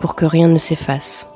pour 0.00 0.14
que 0.14 0.24
rien 0.24 0.48
ne 0.48 0.58
s'efface. 0.58 1.31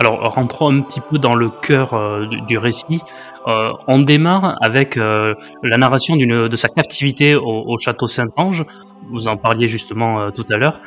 Alors, 0.00 0.18
rentrons 0.32 0.72
un 0.72 0.80
petit 0.80 1.00
peu 1.02 1.18
dans 1.18 1.34
le 1.34 1.50
cœur 1.50 1.92
euh, 1.92 2.24
du, 2.48 2.56
récit. 2.56 3.02
Euh, 3.46 3.70
on 3.86 3.98
démarre 4.00 4.56
avec 4.62 4.96
euh, 4.96 5.34
la 5.62 5.76
narration 5.76 6.16
de 6.16 6.56
sa 6.56 6.68
captivité 6.68 7.34
au, 7.34 7.64
au 7.66 7.76
château 7.76 8.06
Saint-Ange. 8.06 8.64
Vous 9.10 9.28
en 9.28 9.36
parliez 9.36 9.66
justement 9.66 10.30
tout 10.30 10.46
à 10.48 10.56
l'heure. 10.56 10.80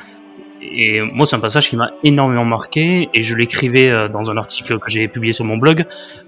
Et 0.60 1.00
moi, 1.00 1.26
c'est 1.26 1.36
un 1.36 1.40
passage 1.40 1.70
qui 1.70 1.76
m'a 1.76 1.90
énormément 2.02 2.44
marqué, 2.44 3.08
et 3.14 3.22
je 3.22 3.36
l'écrivais 3.36 4.08
dans 4.08 4.30
un 4.32 4.36
article 4.36 4.78
que 4.80 4.90
j'ai 4.90 5.06
publié 5.06 5.32
sur 5.32 5.44
mon 5.44 5.58
blog. 5.58 5.84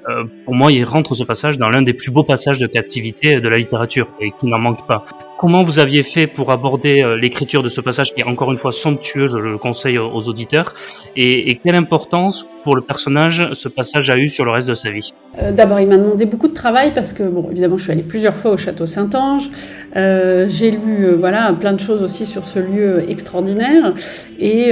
Euh, 0.09 0.25
pour 0.45 0.55
moi, 0.55 0.71
il 0.71 0.85
rentre 0.85 1.15
ce 1.15 1.25
passage 1.25 1.59
dans 1.59 1.69
l'un 1.69 1.83
des 1.83 1.93
plus 1.93 2.13
beaux 2.13 2.23
passages 2.23 2.59
de 2.59 2.67
captivité 2.67 3.41
de 3.41 3.49
la 3.49 3.57
littérature, 3.57 4.09
et 4.21 4.31
qui 4.39 4.47
n'en 4.47 4.59
manque 4.59 4.87
pas. 4.87 5.05
Comment 5.39 5.65
vous 5.65 5.81
aviez 5.81 6.03
fait 6.03 6.27
pour 6.27 6.51
aborder 6.51 7.03
euh, 7.03 7.17
l'écriture 7.17 7.63
de 7.63 7.69
ce 7.69 7.81
passage 7.81 8.15
qui 8.15 8.21
est 8.21 8.25
encore 8.25 8.53
une 8.53 8.59
fois 8.59 8.73
somptueux, 8.73 9.27
je 9.29 9.37
le 9.37 9.59
conseille 9.59 9.99
aux 9.99 10.29
auditeurs, 10.29 10.73
et, 11.17 11.59
quelle 11.65 11.75
importance 11.75 12.49
pour 12.63 12.77
le 12.77 12.83
personnage 12.83 13.49
ce 13.53 13.69
passage 13.69 14.09
a 14.11 14.17
eu 14.17 14.29
sur 14.29 14.45
le 14.45 14.53
reste 14.53 14.69
de 14.69 14.75
sa 14.75 14.91
vie? 14.91 15.13
Euh, 15.39 15.51
D'abord, 15.53 15.81
il 15.81 15.89
m'a 15.89 15.97
demandé 15.97 16.25
beaucoup 16.25 16.49
de 16.49 16.55
travail 16.55 16.93
parce 16.95 17.13
que, 17.13 17.25
bon, 17.25 17.49
évidemment, 17.51 17.77
je 17.77 17.83
suis 17.83 17.93
allée 17.93 18.03
plusieurs 18.03 18.37
fois 18.37 18.53
au 18.53 18.57
château 18.57 18.87
Saint-Ange. 18.87 19.51
J'ai 19.95 20.71
lu, 20.71 21.17
voilà, 21.19 21.53
plein 21.59 21.73
de 21.73 21.81
choses 21.81 22.03
aussi 22.03 22.27
sur 22.27 22.45
ce 22.45 22.61
lieu 22.61 23.11
extraordinaire, 23.11 23.95
et 24.39 24.71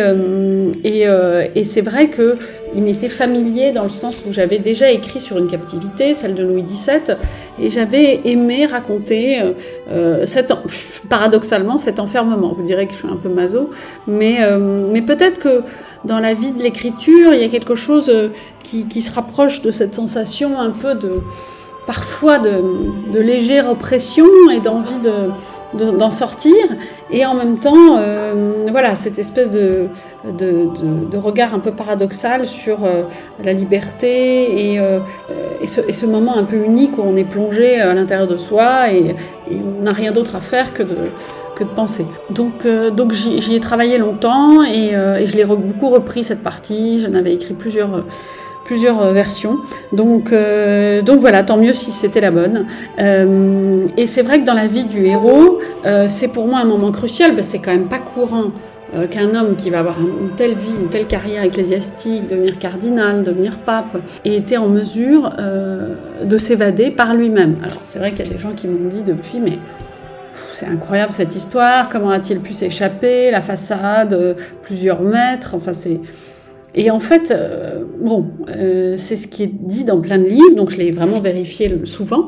c'est 1.64 1.81
vrai 1.81 2.09
que 2.09 2.37
il 2.74 2.82
m'était 2.82 3.08
familier 3.08 3.70
dans 3.70 3.84
le 3.84 3.88
sens 3.88 4.22
où 4.26 4.32
j'avais 4.32 4.58
déjà 4.58 4.90
écrit 4.90 5.20
sur 5.20 5.38
une 5.38 5.46
captivité, 5.46 6.14
celle 6.14 6.34
de 6.34 6.42
Louis 6.42 6.62
XVII, 6.62 7.16
et 7.58 7.70
j'avais 7.70 8.20
aimé 8.24 8.66
raconter 8.66 9.40
euh, 9.90 10.24
paradoxalement 11.08 11.78
cet 11.78 12.00
enfermement. 12.00 12.54
Vous 12.56 12.64
direz 12.64 12.87
que 12.87 12.92
je 12.92 12.98
suis 12.98 13.08
un 13.08 13.16
peu 13.16 13.28
maso, 13.28 13.70
mais, 14.06 14.42
euh, 14.42 14.88
mais 14.90 15.02
peut-être 15.02 15.38
que 15.38 15.62
dans 16.04 16.18
la 16.18 16.34
vie 16.34 16.52
de 16.52 16.62
l'écriture, 16.62 17.32
il 17.32 17.40
y 17.40 17.44
a 17.44 17.48
quelque 17.48 17.74
chose 17.74 18.08
euh, 18.08 18.30
qui, 18.62 19.02
se 19.02 19.12
rapproche 19.12 19.62
de 19.62 19.70
cette 19.70 19.94
sensation 19.94 20.58
un 20.58 20.70
peu 20.70 20.94
de 20.94 21.20
parfois 21.87 22.38
de 22.38 23.18
légère 23.18 23.70
oppression 23.70 24.24
et 24.50 24.60
d'envie 24.60 24.98
de, 24.98 25.28
d'en 25.74 26.10
sortir 26.10 26.54
et 27.10 27.26
en 27.26 27.34
même 27.34 27.58
temps, 27.58 27.96
euh, 27.96 28.66
voilà, 28.70 28.94
cette 28.94 29.18
espèce 29.18 29.50
de, 29.50 29.88
de, 30.24 30.68
de, 31.10 31.18
regard 31.18 31.54
un 31.54 31.58
peu 31.58 31.72
paradoxal 31.72 32.46
sur 32.46 32.84
euh, 32.84 33.02
la 33.42 33.52
liberté 33.52 34.72
et, 34.72 34.78
euh, 34.78 35.00
et, 35.60 35.66
ce, 35.66 35.80
et, 35.87 35.92
ce, 35.92 36.06
moment 36.06 36.37
un 36.37 36.44
peu 36.44 36.56
unique 36.56 36.98
où 36.98 37.02
on 37.02 37.16
est 37.16 37.28
plongé 37.28 37.80
à 37.80 37.92
l'intérieur 37.94 38.28
de 38.28 38.37
soi 38.37 38.92
et, 38.92 39.16
et 39.50 39.56
on 39.78 39.82
n'a 39.82 39.92
rien 39.92 40.12
d'autre 40.12 40.37
à 40.37 40.40
faire 40.40 40.72
que 40.72 40.82
de, 40.82 40.96
que 41.56 41.64
de 41.64 41.70
penser. 41.70 42.06
Donc, 42.30 42.66
donc 42.96 43.12
j'y 43.12 43.54
ai 43.54 43.60
travaillé 43.60 43.98
longtemps 43.98 44.62
et, 44.64 44.88
et 44.88 45.26
je 45.26 45.37
l'ai 45.37 45.44
beaucoup 45.44 45.90
repris 45.90 46.24
cette 46.24 46.42
partie. 46.42 47.00
J'en 47.00 47.14
avais 47.14 47.34
écrit 47.34 47.54
plusieurs 47.54 48.04
plusieurs 48.64 49.03
euh, 49.03 49.12
versions. 49.12 49.59
Donc, 49.92 50.33
euh, 50.33 51.03
donc 51.03 51.20
voilà, 51.20 51.42
tant 51.42 51.57
mieux 51.57 51.72
si 51.72 51.92
c'était 51.92 52.20
la 52.20 52.31
bonne. 52.31 52.66
Euh, 52.98 53.87
et 53.96 54.07
c'est 54.07 54.22
vrai 54.22 54.40
que 54.40 54.44
dans 54.44 54.55
la 54.55 54.66
vie 54.66 54.87
du 54.87 55.05
héros, 55.07 55.59
c'est 56.07 56.29
pour 56.29 56.46
moi 56.46 56.61
un 56.61 56.64
moment 56.64 56.90
crucial, 56.90 57.35
parce 57.35 57.46
que 57.46 57.53
c'est 57.53 57.59
quand 57.59 57.72
même 57.72 57.88
pas 57.88 57.98
courant 57.98 58.53
qu'un 59.11 59.35
homme 59.35 59.57
qui 59.57 59.70
va 59.70 59.81
avoir 59.81 60.00
une 60.00 60.31
telle 60.37 60.55
vie, 60.55 60.74
une 60.81 60.88
telle 60.88 61.07
carrière 61.07 61.42
ecclésiastique, 61.42 62.29
devenir 62.29 62.59
cardinal, 62.59 63.22
devenir 63.22 63.59
pape, 63.59 63.96
ait 64.24 64.35
été 64.35 64.57
en 64.57 64.68
mesure 64.68 65.31
de 66.22 66.38
s'évader 66.38 66.90
par 66.90 67.14
lui-même. 67.14 67.57
Alors 67.62 67.81
c'est 67.85 67.98
vrai 67.98 68.12
qu'il 68.12 68.24
y 68.24 68.29
a 68.29 68.33
des 68.33 68.38
gens 68.38 68.53
qui 68.53 68.68
m'ont 68.68 68.88
dit 68.88 69.03
depuis, 69.03 69.40
mais 69.40 69.59
c'est 70.33 70.66
incroyable 70.66 71.12
cette 71.12 71.35
histoire, 71.35 71.88
comment 71.88 72.11
a-t-il 72.11 72.40
pu 72.40 72.55
s'échapper, 72.55 73.31
la 73.31 73.40
façade, 73.40 74.37
plusieurs 74.62 75.03
mètres, 75.03 75.55
enfin 75.55 75.72
c'est... 75.72 76.00
Et 76.74 76.90
en 76.90 77.00
fait, 77.00 77.30
euh, 77.30 77.84
bon, 78.00 78.26
euh, 78.48 78.94
c'est 78.96 79.16
ce 79.16 79.28
qui 79.28 79.44
est 79.44 79.50
dit 79.52 79.84
dans 79.84 80.00
plein 80.00 80.18
de 80.18 80.24
livres, 80.24 80.56
donc 80.56 80.70
je 80.70 80.78
l'ai 80.78 80.90
vraiment 80.90 81.20
vérifié 81.20 81.70
souvent. 81.84 82.26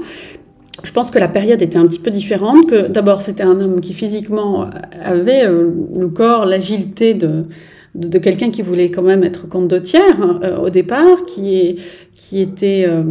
Je 0.85 0.93
pense 0.93 1.11
que 1.11 1.19
la 1.19 1.29
période 1.29 1.63
était 1.63 1.79
un 1.79 1.87
petit 1.87 1.99
peu 1.99 2.11
différente, 2.11 2.69
que 2.69 2.87
d'abord 2.87 3.23
c'était 3.23 3.43
un 3.43 3.59
homme 3.61 3.81
qui 3.81 3.93
physiquement 3.93 4.69
avait 5.03 5.45
euh, 5.47 5.71
le 5.97 6.09
corps, 6.09 6.45
l'agilité 6.45 7.15
de, 7.15 7.47
de, 7.95 8.19
quelqu'un 8.19 8.51
qui 8.51 8.63
voulait 8.63 8.91
quand 8.91 9.03
même 9.03 9.25
être 9.25 9.49
comte 9.49 9.69
de 9.69 9.79
tiers 9.79 10.21
hein, 10.21 10.59
au 10.63 10.71
départ, 10.71 11.25
qui 11.27 11.57
est 11.57 11.77
qui 12.17 12.41
était 12.41 12.87
euh, 12.89 13.03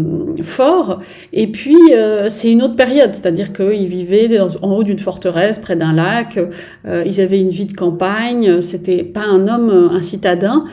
fort. 0.41 0.99
Et 1.31 1.47
puis, 1.47 1.77
euh, 1.93 2.25
c'est 2.27 2.51
une 2.51 2.63
autre 2.63 2.75
période, 2.75 3.13
c'est-à-dire 3.13 3.53
qu'ils 3.53 3.85
vivaient 3.85 4.39
en 4.39 4.71
haut 4.73 4.83
d'une 4.83 4.97
forteresse, 4.97 5.59
près 5.59 5.75
d'un 5.75 5.93
lac, 5.93 6.39
euh, 6.87 7.03
ils 7.05 7.21
avaient 7.21 7.39
une 7.39 7.49
vie 7.49 7.67
de 7.67 7.73
campagne, 7.73 8.61
c'était 8.61 9.03
pas 9.03 9.21
un 9.21 9.47
homme, 9.47 9.89
un 9.91 10.01
citadin, 10.01 10.65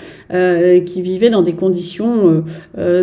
qui 0.86 1.02
vivait 1.02 1.28
dans 1.28 1.42
des 1.42 1.52
conditions 1.52 2.42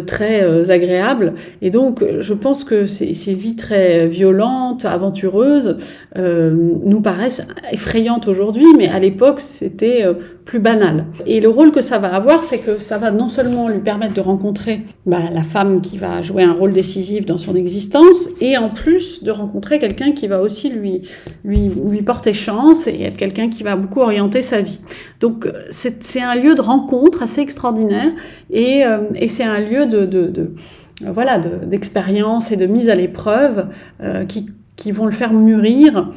très 0.07 0.71
agréables. 0.71 1.35
Et 1.61 1.69
donc, 1.69 2.03
je 2.19 2.33
pense 2.33 2.63
que 2.63 2.87
ces, 2.87 3.13
ces 3.13 3.35
vies 3.35 3.55
très 3.55 4.07
violentes, 4.07 4.83
aventureuses, 4.83 5.77
nous 6.15 7.01
paraissent 7.01 7.45
effrayantes 7.71 8.27
aujourd'hui, 8.27 8.65
mais 8.75 8.87
à 8.87 8.97
l'époque, 8.97 9.41
c'était 9.41 10.05
plus 10.49 10.57
banal. 10.57 11.05
Et 11.27 11.41
le 11.41 11.49
rôle 11.49 11.71
que 11.71 11.81
ça 11.81 11.99
va 11.99 12.11
avoir, 12.15 12.43
c'est 12.43 12.57
que 12.57 12.79
ça 12.79 12.97
va 12.97 13.11
non 13.11 13.27
seulement 13.27 13.69
lui 13.69 13.81
permettre 13.81 14.15
de 14.15 14.21
rencontrer 14.21 14.81
bah, 15.05 15.18
la 15.31 15.43
femme 15.43 15.81
qui 15.81 15.97
va 15.97 16.21
jouer 16.21 16.43
un 16.43 16.53
rôle 16.53 16.71
décisif 16.71 17.25
dans 17.25 17.37
son 17.37 17.55
existence, 17.55 18.29
et 18.41 18.57
en 18.57 18.69
plus 18.69 19.23
de 19.23 19.31
rencontrer 19.31 19.79
quelqu'un 19.79 20.11
qui 20.11 20.27
va 20.27 20.41
aussi 20.41 20.69
lui, 20.69 21.03
lui, 21.43 21.69
porter 22.01 22.33
chance 22.33 22.87
et 22.87 23.01
être 23.03 23.17
quelqu'un 23.17 23.49
qui 23.49 23.63
va 23.63 23.75
beaucoup 23.75 23.99
orienter 23.99 24.41
sa 24.41 24.61
vie. 24.61 24.79
Donc 25.19 25.47
c'est 25.69 26.21
un 26.21 26.35
lieu 26.35 26.55
de 26.55 26.61
rencontre 26.61 27.21
assez 27.21 27.41
extraordinaire, 27.41 28.11
et, 28.51 28.85
euh, 28.85 28.99
c'est 29.27 29.43
un 29.43 29.59
lieu 29.59 29.85
de, 29.85 30.05
de 30.05 30.51
voilà 31.01 31.39
d'expérience 31.39 32.51
et 32.51 32.57
de 32.57 32.65
mise 32.65 32.89
à 32.89 32.95
l'épreuve 32.95 33.67
euh, 34.01 34.25
qui, 34.25 34.47
qui 34.75 34.91
vont 34.91 35.05
le 35.05 35.11
faire 35.11 35.33
mûrir 35.33 36.11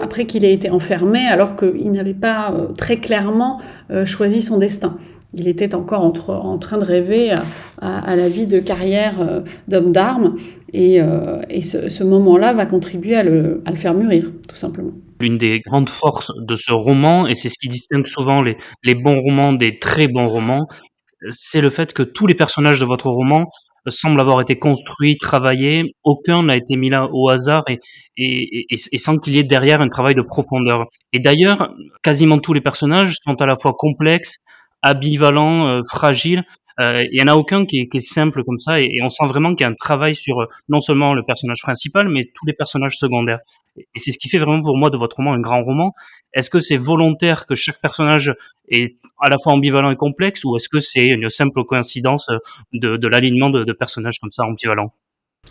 après 0.00 0.24
qu'il 0.24 0.44
ait 0.44 0.52
été 0.52 0.70
enfermé 0.70 1.26
alors 1.26 1.56
qu'il 1.56 1.90
n'avait 1.90 2.14
pas 2.14 2.52
euh, 2.52 2.66
très 2.68 2.98
clairement 2.98 3.60
choisi 4.04 4.40
son 4.40 4.58
destin 4.58 4.96
il 5.34 5.46
était 5.46 5.74
encore 5.74 6.02
en 6.02 6.58
train 6.58 6.78
de 6.78 6.84
rêver 6.84 7.34
à, 7.80 8.16
la 8.16 8.28
vie 8.28 8.46
de 8.46 8.60
carrière 8.60 9.20
euh, 9.20 9.40
d'homme 9.68 9.92
d'armes. 9.92 10.36
Et, 10.72 11.00
euh, 11.00 11.42
ce, 11.60 12.02
moment-là 12.04 12.52
va 12.54 12.66
contribuer 12.66 13.14
à 13.14 13.22
le, 13.22 13.62
faire 13.74 13.94
mûrir, 13.94 14.32
tout 14.48 14.56
simplement. 14.56 14.92
L'une 15.20 15.36
des 15.36 15.60
grandes 15.60 15.90
forces 15.90 16.32
de 16.46 16.54
ce 16.54 16.72
roman, 16.72 17.26
et 17.26 17.34
c'est 17.34 17.48
ce 17.48 17.58
qui 17.60 17.68
distingue 17.68 18.06
souvent 18.06 18.38
les, 18.42 18.94
bons 18.94 19.20
romans 19.20 19.52
des 19.52 19.78
très 19.78 20.08
bons 20.08 20.28
romans, 20.28 20.66
c'est 21.30 21.60
le 21.60 21.70
fait 21.70 21.92
que 21.92 22.02
tous 22.02 22.26
les 22.26 22.34
personnages 22.34 22.80
de 22.80 22.84
votre 22.84 23.08
roman 23.10 23.46
semblent 23.88 24.20
avoir 24.20 24.40
été 24.40 24.58
construits, 24.58 25.16
travaillés. 25.18 25.94
Aucun 26.04 26.44
n'a 26.44 26.56
été 26.56 26.76
mis 26.76 26.90
là 26.90 27.08
au 27.12 27.28
hasard 27.30 27.64
et, 27.68 27.78
et 28.16 28.98
sans 28.98 29.18
qu'il 29.18 29.32
y 29.32 29.38
ait 29.38 29.44
derrière 29.44 29.80
un 29.80 29.88
travail 29.88 30.14
de 30.14 30.22
profondeur. 30.22 30.84
Et 31.12 31.18
d'ailleurs, 31.18 31.72
quasiment 32.02 32.38
tous 32.38 32.52
les 32.52 32.60
personnages 32.60 33.16
sont 33.24 33.40
à 33.40 33.46
la 33.46 33.54
fois 33.60 33.72
complexes, 33.76 34.36
ambivalent, 34.82 35.68
euh, 35.68 35.80
fragile. 35.90 36.44
Euh, 36.80 37.04
il 37.10 37.18
y 37.18 37.22
en 37.22 37.26
a 37.26 37.34
aucun 37.34 37.66
qui 37.66 37.80
est, 37.80 37.88
qui 37.88 37.96
est 37.96 38.00
simple 38.00 38.44
comme 38.44 38.58
ça, 38.58 38.80
et, 38.80 38.90
on 39.02 39.08
sent 39.08 39.26
vraiment 39.26 39.54
qu'il 39.54 39.64
y 39.64 39.66
a 39.66 39.70
un 39.70 39.74
travail 39.74 40.14
sur 40.14 40.40
euh, 40.40 40.46
non 40.68 40.80
seulement 40.80 41.12
le 41.12 41.24
personnage 41.24 41.60
principal, 41.60 42.08
mais 42.08 42.30
tous 42.34 42.46
les 42.46 42.52
personnages 42.52 42.96
secondaires. 42.96 43.40
Et 43.76 43.84
c'est 43.96 44.12
ce 44.12 44.18
qui 44.18 44.28
fait 44.28 44.38
vraiment 44.38 44.62
pour 44.62 44.76
moi 44.76 44.88
de 44.90 44.96
votre 44.96 45.16
roman 45.16 45.32
un 45.32 45.40
grand 45.40 45.64
roman. 45.64 45.92
Est-ce 46.32 46.50
que 46.50 46.60
c'est 46.60 46.76
volontaire 46.76 47.46
que 47.46 47.56
chaque 47.56 47.80
personnage 47.80 48.34
est 48.68 48.96
à 49.20 49.28
la 49.28 49.36
fois 49.42 49.54
ambivalent 49.54 49.90
et 49.90 49.96
complexe, 49.96 50.44
ou 50.44 50.56
est-ce 50.56 50.68
que 50.68 50.78
c'est 50.78 51.06
une 51.06 51.30
simple 51.30 51.64
coïncidence 51.64 52.30
de, 52.72 52.96
de 52.96 53.08
l'alignement 53.08 53.50
de, 53.50 53.64
de 53.64 53.72
personnages 53.72 54.18
comme 54.20 54.30
ça 54.30 54.44
ambivalents? 54.44 54.92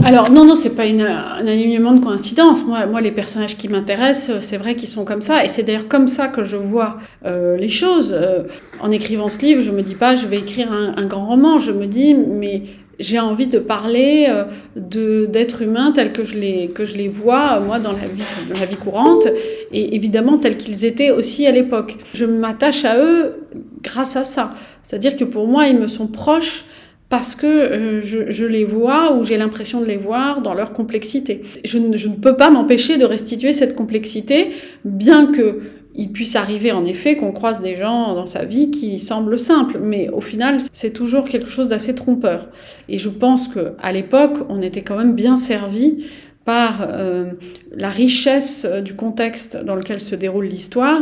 Alors 0.07 0.31
non, 0.31 0.45
non, 0.45 0.55
c'est 0.55 0.75
pas 0.75 0.83
un 0.83 1.47
alignement 1.47 1.91
de 1.91 1.99
coïncidence. 1.99 2.65
Moi, 2.65 2.85
moi 2.85 3.01
les 3.01 3.11
personnages 3.11 3.57
qui 3.57 3.67
m'intéressent, 3.67 4.39
c'est 4.41 4.55
vrai 4.55 4.75
qu'ils 4.75 4.87
sont 4.87 5.03
comme 5.03 5.21
ça, 5.21 5.43
et 5.43 5.49
c'est 5.49 5.63
d'ailleurs 5.63 5.89
comme 5.89 6.07
ça 6.07 6.29
que 6.29 6.45
je 6.45 6.55
vois 6.55 6.97
euh, 7.25 7.57
les 7.57 7.67
choses. 7.67 8.15
Euh, 8.17 8.43
en 8.79 8.89
écrivant 8.91 9.27
ce 9.27 9.41
livre, 9.41 9.61
je 9.61 9.71
me 9.71 9.81
dis 9.81 9.95
pas, 9.95 10.15
je 10.15 10.27
vais 10.27 10.37
écrire 10.37 10.71
un, 10.71 10.93
un 10.95 11.05
grand 11.07 11.25
roman. 11.25 11.59
Je 11.59 11.71
me 11.71 11.87
dis, 11.87 12.13
mais 12.13 12.63
j'ai 12.99 13.19
envie 13.19 13.47
de 13.47 13.59
parler 13.59 14.27
euh, 14.29 14.45
de 14.75 15.25
d'êtres 15.25 15.61
humains 15.61 15.91
tels 15.91 16.13
que 16.13 16.23
je 16.23 16.35
les 16.35 16.69
que 16.69 16.85
je 16.85 16.95
les 16.95 17.09
vois 17.09 17.59
moi 17.59 17.79
dans 17.79 17.91
la 17.91 18.07
vie 18.07 18.23
dans 18.51 18.59
la 18.59 18.65
vie 18.65 18.75
courante 18.75 19.27
et 19.71 19.93
évidemment 19.93 20.39
tels 20.39 20.57
qu'ils 20.57 20.85
étaient 20.85 21.11
aussi 21.11 21.45
à 21.47 21.51
l'époque. 21.51 21.97
Je 22.13 22.25
m'attache 22.25 22.85
à 22.85 22.97
eux 22.97 23.47
grâce 23.83 24.15
à 24.15 24.23
ça. 24.23 24.53
C'est-à-dire 24.83 25.17
que 25.17 25.25
pour 25.25 25.47
moi, 25.47 25.67
ils 25.67 25.77
me 25.77 25.87
sont 25.87 26.07
proches 26.07 26.63
parce 27.09 27.35
que 27.35 27.47
euh, 27.47 28.01
je, 28.01 28.31
je, 28.31 28.45
les 28.45 28.65
vois 28.65 29.13
ou 29.13 29.23
j'ai 29.23 29.37
l'impression 29.37 29.79
de 29.79 29.85
les 29.85 29.97
voir 29.97 30.41
dans 30.41 30.53
leur 30.53 30.73
complexité. 30.73 31.41
Je, 31.63 31.77
ne, 31.77 31.95
je 31.95 32.09
ne 32.09 32.15
peux 32.15 32.35
pas 32.35 32.49
m'empêcher 32.49 32.97
de 32.97 33.05
restituer 33.05 33.53
cette 33.53 33.75
complexité, 33.75 34.51
bien 34.83 35.27
que 35.31 35.59
il 35.97 36.11
puisse 36.11 36.35
arriver 36.35 36.71
en 36.71 36.85
effet 36.85 37.17
qu'on 37.17 37.31
croise 37.31 37.61
des 37.61 37.75
gens 37.75 38.13
dans 38.13 38.27
sa 38.27 38.45
vie 38.45 38.69
qui 38.69 38.99
semblent 38.99 39.39
simples, 39.39 39.79
mais 39.81 40.09
au 40.09 40.21
final 40.21 40.57
c'est 40.71 40.93
toujours 40.93 41.25
quelque 41.25 41.49
chose 41.49 41.67
d'assez 41.69 41.95
trompeur. 41.95 42.49
Et 42.87 42.99
je 42.99 43.09
pense 43.09 43.47
que 43.47 43.73
à 43.81 43.91
l'époque 43.91 44.37
on 44.47 44.61
était 44.61 44.83
quand 44.83 44.95
même 44.95 45.15
bien 45.15 45.35
servi 45.35 46.05
par 46.45 46.87
euh, 46.89 47.31
la 47.75 47.89
richesse 47.89 48.65
euh, 48.69 48.81
du 48.81 48.93
contexte 48.93 49.57
dans 49.57 49.75
lequel 49.75 49.99
se 49.99 50.15
déroule 50.15 50.45
l'histoire 50.45 51.01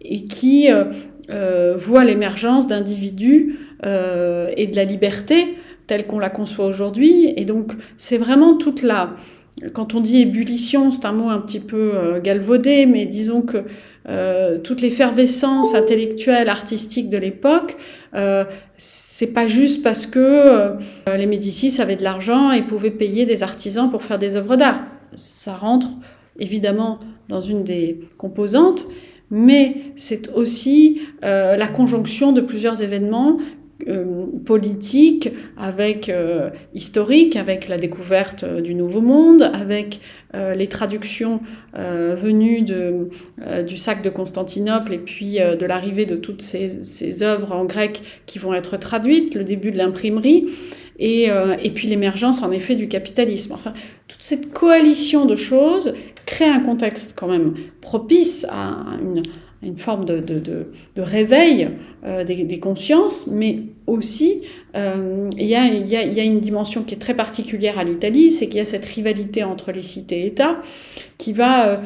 et 0.00 0.24
qui 0.24 0.68
euh, 0.68 1.76
voit 1.76 2.02
l'émergence 2.02 2.66
d'individus 2.66 3.58
euh, 3.84 4.50
et 4.56 4.66
de 4.66 4.76
la 4.76 4.84
liberté 4.84 5.56
telle 5.90 6.06
qu'on 6.06 6.20
la 6.20 6.30
conçoit 6.30 6.66
aujourd'hui. 6.66 7.34
Et 7.36 7.44
donc, 7.44 7.72
c'est 7.96 8.16
vraiment 8.16 8.56
toute 8.56 8.82
la... 8.82 9.16
Quand 9.72 9.92
on 9.92 10.00
dit 10.00 10.20
ébullition, 10.20 10.92
c'est 10.92 11.04
un 11.04 11.10
mot 11.10 11.28
un 11.30 11.40
petit 11.40 11.58
peu 11.58 11.94
euh, 11.96 12.20
galvaudé, 12.20 12.86
mais 12.86 13.06
disons 13.06 13.42
que 13.42 13.64
euh, 14.08 14.58
toute 14.58 14.82
l'effervescence 14.82 15.74
intellectuelle, 15.74 16.48
artistique 16.48 17.08
de 17.08 17.18
l'époque, 17.18 17.76
euh, 18.14 18.44
c'est 18.76 19.32
pas 19.32 19.48
juste 19.48 19.82
parce 19.82 20.06
que 20.06 20.76
les 21.12 21.26
Médicis 21.26 21.80
avaient 21.80 21.96
de 21.96 22.04
l'argent 22.04 22.52
et 22.52 22.62
pouvaient 22.62 22.92
payer 22.92 23.26
des 23.26 23.42
artisans 23.42 23.90
pour 23.90 24.04
faire 24.04 24.20
des 24.20 24.36
œuvres 24.36 24.54
d'art. 24.54 24.82
Ça 25.16 25.56
rentre 25.56 25.88
évidemment 26.38 27.00
dans 27.28 27.40
une 27.40 27.64
des 27.64 27.98
composantes, 28.16 28.86
mais 29.28 29.92
c'est 29.96 30.32
aussi 30.34 31.00
la 31.22 31.68
conjonction 31.68 32.32
de 32.32 32.40
plusieurs 32.40 32.80
événements 32.80 33.38
euh, 33.88 34.26
politiques, 34.44 35.30
avec 35.56 36.08
euh, 36.08 36.50
historiques, 36.74 37.36
avec 37.36 37.68
la 37.68 37.76
découverte 37.76 38.44
euh, 38.44 38.60
du 38.60 38.74
Nouveau 38.74 39.00
Monde, 39.00 39.42
avec 39.42 40.00
les 40.54 40.68
traductions 40.68 41.40
venues 41.74 42.62
de, 42.62 43.08
du 43.66 43.76
sac 43.76 44.00
de 44.00 44.10
Constantinople 44.10 44.94
et 44.94 44.98
puis 44.98 45.38
de 45.38 45.66
l'arrivée 45.66 46.06
de 46.06 46.14
toutes 46.14 46.40
ces, 46.40 46.84
ces, 46.84 47.24
œuvres 47.24 47.50
en 47.50 47.64
grec 47.64 48.00
qui 48.26 48.38
vont 48.38 48.54
être 48.54 48.76
traduites, 48.76 49.34
le 49.34 49.42
début 49.42 49.72
de 49.72 49.76
l'imprimerie. 49.76 50.46
Et, 51.00 51.24
et 51.24 51.70
puis 51.70 51.88
l'émergence 51.88 52.44
en 52.44 52.52
effet 52.52 52.76
du 52.76 52.86
capitalisme. 52.86 53.54
Enfin, 53.54 53.72
toute 54.06 54.22
cette 54.22 54.52
coalition 54.52 55.26
de 55.26 55.34
choses 55.34 55.94
crée 56.26 56.44
un 56.48 56.60
contexte 56.60 57.14
quand 57.18 57.26
même 57.26 57.54
propice 57.80 58.46
à 58.48 58.84
une, 59.02 59.22
une 59.62 59.76
forme 59.76 60.04
de, 60.04 60.20
de, 60.20 60.38
de, 60.38 60.66
de 60.96 61.02
réveil 61.02 61.68
euh, 62.04 62.24
des, 62.24 62.44
des, 62.44 62.58
consciences, 62.58 63.26
mais 63.26 63.58
aussi 63.86 64.42
euh, 64.74 65.28
il, 65.36 65.46
y 65.46 65.54
a, 65.54 65.66
y 65.66 65.96
a, 65.96 66.04
y 66.04 66.20
a 66.20 66.24
une 66.24 66.40
dimension 66.40 66.82
qui 66.82 66.94
est 66.94 66.98
très 66.98 67.14
particulière 67.14 67.78
à 67.78 67.84
l'Italie, 67.84 68.30
c'est 68.30 68.46
qu'il 68.46 68.56
y 68.56 68.60
a 68.60 68.64
cette 68.64 68.86
rivalité 68.86 69.44
entre 69.44 69.70
les 69.70 69.82
cités-États 69.82 70.62
qui 71.18 71.34
va 71.34 71.68
euh, 71.68 71.76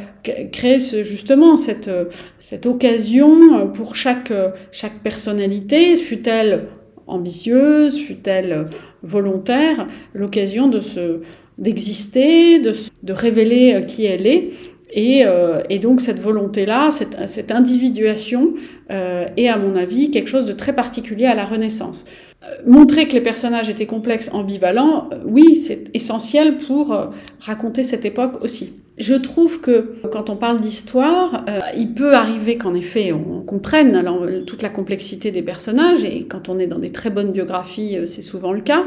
créer 0.53 0.79
ce, 0.79 1.03
justement 1.03 1.57
cette, 1.57 1.91
cette 2.39 2.67
occasion 2.67 3.69
pour 3.71 3.97
chaque, 3.97 4.33
chaque 4.71 5.01
personnalité, 5.01 5.97
fut-elle 5.97 6.67
ambitieuse, 7.09 7.99
fut-elle 7.99 8.67
volontaire, 9.03 9.89
l'occasion 10.13 10.69
de 10.69 10.81
se 10.81 11.21
d'exister, 11.57 12.59
de, 12.59 12.75
de 13.05 13.13
révéler 13.13 13.85
qui 13.87 14.07
elle 14.07 14.27
est 14.27 14.51
et, 14.95 15.27
euh, 15.27 15.61
et, 15.69 15.81
donc 15.81 16.01
cette 16.01 16.21
volonté-là, 16.21 16.91
cette, 16.93 17.29
cette, 17.29 17.51
individuation 17.51 18.55
euh, 18.93 19.27
est 19.37 19.49
à 19.49 19.59
mon 19.59 19.75
avis 19.75 20.13
quelque 20.13 20.29
chose 20.29 20.45
de 20.45 20.53
très 20.53 20.73
particulier 20.73 21.27
à 21.27 21.35
la 21.35 21.45
Renaissance. 21.45 22.07
Euh, 22.45 22.47
montrer 22.65 23.09
que 23.09 23.13
les 23.13 23.21
personnages 23.21 23.69
étaient 23.69 23.87
complexes, 23.87 24.31
ambivalents, 24.33 25.11
oui, 25.27 25.57
c'est 25.57 25.91
essentiel 25.95 26.59
pour 26.59 26.97
raconter 27.41 27.83
cette 27.83 28.05
époque 28.05 28.45
aussi. 28.45 28.75
Je 28.97 29.15
trouve 29.15 29.61
que 29.61 29.97
quand 30.13 30.31
on 30.31 30.37
parle 30.37 30.61
d'histoire, 30.61 31.45
il 31.77 31.95
peut 31.95 32.15
arriver 32.15 32.57
qu'en 32.57 32.77
effet 32.77 33.13
on 33.13 33.41
comprenne 33.41 34.45
toute 34.47 34.63
la 34.63 34.69
complexité 34.69 35.33
des 35.33 35.43
personnages, 35.43 36.05
et 36.05 36.27
quand 36.29 36.49
on 36.49 36.61
est 36.61 36.69
dans 36.69 36.79
des 36.79 36.93
très 36.93 37.11
bonnes 37.11 37.33
biographies, 37.33 37.99
c'est 38.05 38.23
souvent 38.23 38.53
le 38.53 38.61
cas. 38.61 38.85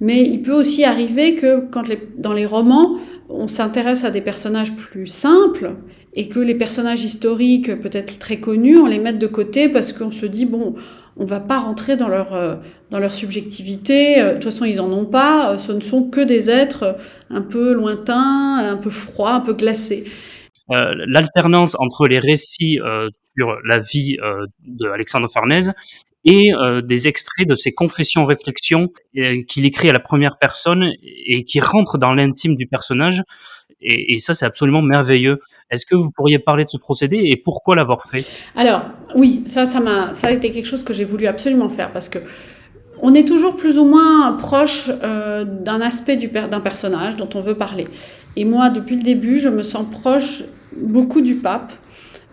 Mais 0.00 0.22
il 0.22 0.42
peut 0.42 0.52
aussi 0.52 0.84
arriver 0.84 1.34
que 1.34 1.64
dans 2.18 2.34
les 2.34 2.46
romans, 2.46 2.98
on 3.28 3.48
s'intéresse 3.48 4.04
à 4.04 4.10
des 4.10 4.20
personnages 4.20 4.74
plus 4.74 5.06
simples 5.06 5.72
et 6.14 6.28
que 6.28 6.40
les 6.40 6.54
personnages 6.54 7.04
historiques, 7.04 7.80
peut-être 7.80 8.18
très 8.18 8.40
connus, 8.40 8.78
on 8.78 8.86
les 8.86 8.98
met 8.98 9.12
de 9.12 9.26
côté 9.26 9.68
parce 9.68 9.92
qu'on 9.92 10.10
se 10.10 10.26
dit, 10.26 10.46
bon, 10.46 10.74
on 11.16 11.24
va 11.24 11.40
pas 11.40 11.58
rentrer 11.58 11.96
dans 11.96 12.08
leur, 12.08 12.34
euh, 12.34 12.54
dans 12.90 12.98
leur 12.98 13.12
subjectivité. 13.12 14.20
Euh, 14.20 14.28
de 14.28 14.34
toute 14.34 14.44
façon, 14.44 14.64
ils 14.64 14.80
en 14.80 14.90
ont 14.92 15.04
pas. 15.04 15.52
Euh, 15.52 15.58
ce 15.58 15.72
ne 15.72 15.80
sont 15.80 16.04
que 16.04 16.20
des 16.20 16.48
êtres 16.48 16.96
un 17.28 17.42
peu 17.42 17.72
lointains, 17.72 18.58
un 18.58 18.76
peu 18.76 18.90
froids, 18.90 19.32
un 19.32 19.40
peu 19.40 19.54
glacés. 19.54 20.04
L'alternance 20.70 21.76
entre 21.78 22.06
les 22.06 22.18
récits 22.18 22.78
sur 23.38 23.56
la 23.64 23.78
vie 23.78 24.16
euh, 24.22 24.46
d'Alexandre 24.66 25.28
Farnèse 25.30 25.72
et 26.28 26.52
des 26.84 27.08
extraits 27.08 27.48
de 27.48 27.54
ses 27.54 27.72
confessions 27.72 28.26
réflexions 28.26 28.88
qu'il 29.48 29.64
écrit 29.64 29.88
à 29.88 29.92
la 29.92 30.00
première 30.00 30.38
personne 30.38 30.90
et 31.02 31.44
qui 31.44 31.58
rentrent 31.58 31.96
dans 31.96 32.12
l'intime 32.12 32.54
du 32.54 32.66
personnage 32.66 33.22
et, 33.80 34.18
ça, 34.18 34.34
c'est 34.34 34.44
absolument 34.44 34.82
merveilleux. 34.82 35.38
Est-ce 35.70 35.86
que 35.86 35.94
vous 35.94 36.10
pourriez 36.10 36.38
parler 36.38 36.64
de 36.64 36.70
ce 36.70 36.78
procédé 36.78 37.20
et 37.24 37.36
pourquoi 37.36 37.76
l'avoir 37.76 38.02
fait? 38.04 38.24
Alors, 38.56 38.82
oui, 39.14 39.44
ça, 39.46 39.66
ça 39.66 39.80
m'a, 39.80 40.12
ça 40.14 40.28
a 40.28 40.30
été 40.32 40.50
quelque 40.50 40.66
chose 40.66 40.82
que 40.82 40.92
j'ai 40.92 41.04
voulu 41.04 41.26
absolument 41.26 41.68
faire 41.68 41.92
parce 41.92 42.08
que 42.08 42.18
on 43.00 43.14
est 43.14 43.26
toujours 43.26 43.54
plus 43.54 43.78
ou 43.78 43.84
moins 43.84 44.32
proche 44.32 44.90
euh, 45.04 45.44
d'un 45.44 45.80
aspect 45.80 46.16
d'un 46.16 46.60
personnage 46.60 47.14
dont 47.14 47.28
on 47.36 47.40
veut 47.40 47.54
parler. 47.54 47.86
Et 48.34 48.44
moi, 48.44 48.70
depuis 48.70 48.96
le 48.96 49.02
début, 49.02 49.38
je 49.38 49.48
me 49.48 49.62
sens 49.62 49.86
proche 49.88 50.42
beaucoup 50.76 51.20
du 51.20 51.36
pape, 51.36 51.72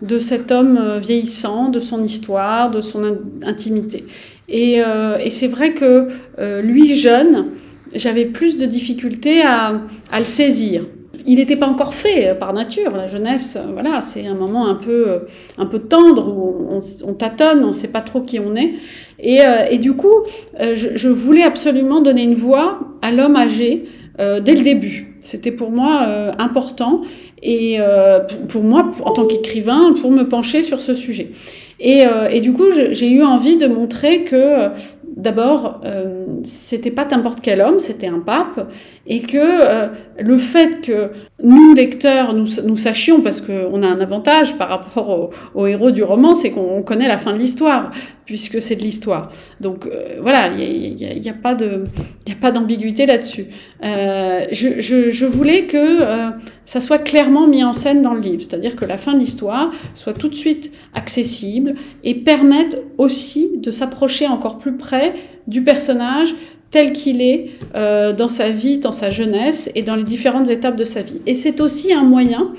de 0.02 0.18
cet 0.18 0.52
homme 0.52 0.78
euh, 0.78 0.98
vieillissant, 0.98 1.68
de 1.68 1.80
son 1.80 2.02
histoire, 2.02 2.70
de 2.70 2.80
son 2.80 3.04
in 3.04 3.16
intimité. 3.42 4.04
Et, 4.48 4.82
euh, 4.84 5.18
et 5.18 5.30
c'est 5.30 5.48
vrai 5.48 5.72
que 5.72 6.08
euh, 6.38 6.62
lui, 6.62 6.94
jeune, 6.96 7.46
j'avais 7.94 8.26
plus 8.26 8.56
de 8.56 8.66
difficultés 8.66 9.42
à, 9.42 9.80
à 10.12 10.18
le 10.18 10.26
saisir 10.26 10.82
il 11.26 11.36
n'était 11.36 11.56
pas 11.56 11.66
encore 11.66 11.94
fait 11.94 12.28
euh, 12.28 12.34
par 12.34 12.52
nature. 12.52 12.96
La 12.96 13.06
jeunesse, 13.06 13.56
euh, 13.56 13.72
voilà, 13.72 14.00
c'est 14.00 14.26
un 14.26 14.34
moment 14.34 14.68
un 14.68 14.76
peu, 14.76 15.08
euh, 15.08 15.18
un 15.58 15.66
peu 15.66 15.80
tendre 15.80 16.28
où 16.28 16.68
on, 16.70 16.80
on 17.04 17.14
tâtonne, 17.14 17.64
on 17.64 17.68
ne 17.68 17.72
sait 17.72 17.88
pas 17.88 18.00
trop 18.00 18.20
qui 18.20 18.38
on 18.38 18.54
est. 18.54 18.74
Et, 19.18 19.40
et 19.70 19.78
du 19.78 19.94
coup, 19.94 20.12
je, 20.60 20.94
je, 20.94 21.08
voulais 21.08 21.42
absolument 21.42 22.02
donner 22.02 22.22
une 22.22 22.34
voix 22.34 22.80
à 23.00 23.12
l'homme 23.12 23.34
âgé 23.34 23.86
euh, 24.18 24.40
dès 24.40 24.54
le 24.54 24.62
début. 24.62 25.15
C'était 25.26 25.50
pour 25.50 25.72
moi 25.72 26.02
euh, 26.06 26.32
important 26.38 27.02
et 27.42 27.76
euh, 27.80 28.20
pour 28.48 28.62
moi, 28.62 28.90
en 29.04 29.12
tant 29.12 29.26
qu'écrivain, 29.26 29.92
pour 30.00 30.12
me 30.12 30.28
pencher 30.28 30.62
sur 30.62 30.78
ce 30.78 30.94
sujet. 30.94 31.32
Et, 31.78 32.04
et 32.30 32.40
du 32.40 32.54
coup, 32.54 32.70
j'ai 32.72 33.10
eu 33.10 33.22
envie 33.22 33.58
de 33.58 33.66
montrer 33.66 34.24
que 34.24 34.70
d'abord, 35.16 35.80
euh, 35.84 36.26
c'était 36.44 36.90
pas 36.90 37.06
n'importe 37.06 37.40
quel 37.40 37.62
homme, 37.62 37.78
c'était 37.78 38.06
un 38.06 38.20
pape, 38.20 38.70
et 39.06 39.20
que 39.20 39.38
euh, 39.38 39.88
le 40.20 40.38
fait 40.38 40.82
que 40.82 41.10
nous, 41.42 41.74
lecteurs, 41.74 42.34
nous, 42.34 42.46
nous 42.64 42.76
sachions, 42.76 43.22
parce 43.22 43.40
qu'on 43.40 43.82
a 43.82 43.86
un 43.86 44.00
avantage 44.00 44.56
par 44.56 44.68
rapport 44.68 45.08
au, 45.08 45.30
au 45.60 45.66
héros 45.66 45.90
du 45.90 46.02
roman, 46.02 46.34
c'est 46.34 46.50
qu'on 46.50 46.82
connaît 46.82 47.08
la 47.08 47.18
fin 47.18 47.32
de 47.32 47.38
l'histoire, 47.38 47.92
puisque 48.26 48.60
c'est 48.60 48.76
de 48.76 48.82
l'histoire. 48.82 49.30
Donc 49.60 49.86
euh, 49.86 50.18
voilà, 50.20 50.48
il 50.48 50.94
n'y 50.94 51.04
a, 51.06 51.14
y 51.14 51.28
a, 51.28 51.32
pas 51.32 51.54
de, 51.54 51.84
y 52.26 52.32
a 52.32 52.34
pas 52.34 52.50
d'ambiguïté 52.50 53.06
là-dessus. 53.06 53.46
Euh, 53.82 54.46
je, 54.52 54.80
je, 54.80 55.10
je, 55.10 55.26
voulais 55.26 55.66
que 55.66 55.76
euh, 55.76 56.30
ça 56.64 56.80
soit 56.80 56.98
clairement 56.98 57.46
mis 57.46 57.64
en 57.64 57.72
scène 57.72 58.02
dans 58.02 58.12
le 58.12 58.20
livre, 58.20 58.42
c'est-à-dire 58.42 58.76
que 58.76 58.84
la 58.84 58.98
fin 58.98 59.14
de 59.14 59.20
l'histoire 59.20 59.70
soit 59.94 60.12
tout 60.12 60.28
de 60.28 60.34
suite 60.34 60.72
accessible 60.92 61.74
et 62.04 62.14
permette 62.14 62.82
aussi 62.98 63.52
de 63.58 63.70
s'approcher 63.70 64.26
encore 64.26 64.58
plus 64.58 64.76
près 64.76 65.14
du 65.46 65.62
personnage 65.62 66.34
tel 66.70 66.92
qu'il 66.92 67.22
est 67.22 67.50
euh, 67.74 68.12
dans 68.12 68.28
sa 68.28 68.50
vie, 68.50 68.78
dans 68.78 68.92
sa 68.92 69.10
jeunesse 69.10 69.70
et 69.74 69.82
dans 69.82 69.96
les 69.96 70.04
différentes 70.04 70.50
étapes 70.50 70.76
de 70.76 70.84
sa 70.84 71.02
vie. 71.02 71.22
Et 71.26 71.34
c'est 71.34 71.60
aussi 71.60 71.92
un 71.92 72.02
moyen, 72.02 72.52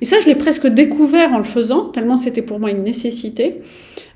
et 0.00 0.04
ça 0.04 0.16
je 0.20 0.26
l'ai 0.26 0.34
presque 0.34 0.66
découvert 0.66 1.32
en 1.32 1.38
le 1.38 1.44
faisant, 1.44 1.84
tellement 1.84 2.16
c'était 2.16 2.42
pour 2.42 2.58
moi 2.58 2.70
une 2.70 2.82
nécessité, 2.82 3.60